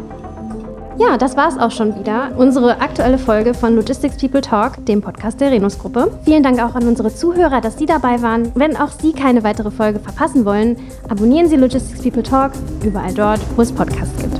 Ja, 0.97 1.17
das 1.17 1.37
war 1.37 1.47
es 1.47 1.57
auch 1.57 1.71
schon 1.71 1.97
wieder. 1.97 2.31
Unsere 2.37 2.81
aktuelle 2.81 3.17
Folge 3.17 3.53
von 3.53 3.75
Logistics 3.75 4.17
People 4.17 4.41
Talk, 4.41 4.85
dem 4.85 5.01
Podcast 5.01 5.39
der 5.39 5.51
Renus-Gruppe. 5.51 6.11
Vielen 6.25 6.43
Dank 6.43 6.61
auch 6.61 6.75
an 6.75 6.87
unsere 6.87 7.13
Zuhörer, 7.13 7.61
dass 7.61 7.77
Sie 7.77 7.85
dabei 7.85 8.21
waren. 8.21 8.51
Wenn 8.55 8.75
auch 8.77 8.91
Sie 8.91 9.13
keine 9.13 9.43
weitere 9.43 9.71
Folge 9.71 9.99
verpassen 9.99 10.45
wollen, 10.45 10.77
abonnieren 11.09 11.47
Sie 11.47 11.55
Logistics 11.55 12.01
People 12.01 12.23
Talk 12.23 12.51
überall 12.83 13.13
dort, 13.13 13.39
wo 13.55 13.61
es 13.61 13.71
Podcasts 13.71 14.17
gibt. 14.21 14.39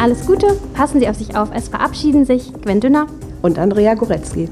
Alles 0.00 0.26
Gute, 0.26 0.58
passen 0.74 1.00
Sie 1.00 1.08
auf 1.08 1.16
sich 1.16 1.36
auf. 1.36 1.48
Es 1.54 1.68
verabschieden 1.68 2.24
sich 2.24 2.52
Gwen 2.62 2.80
Dünner 2.80 3.06
und 3.42 3.58
Andrea 3.58 3.94
Goretzky. 3.94 4.48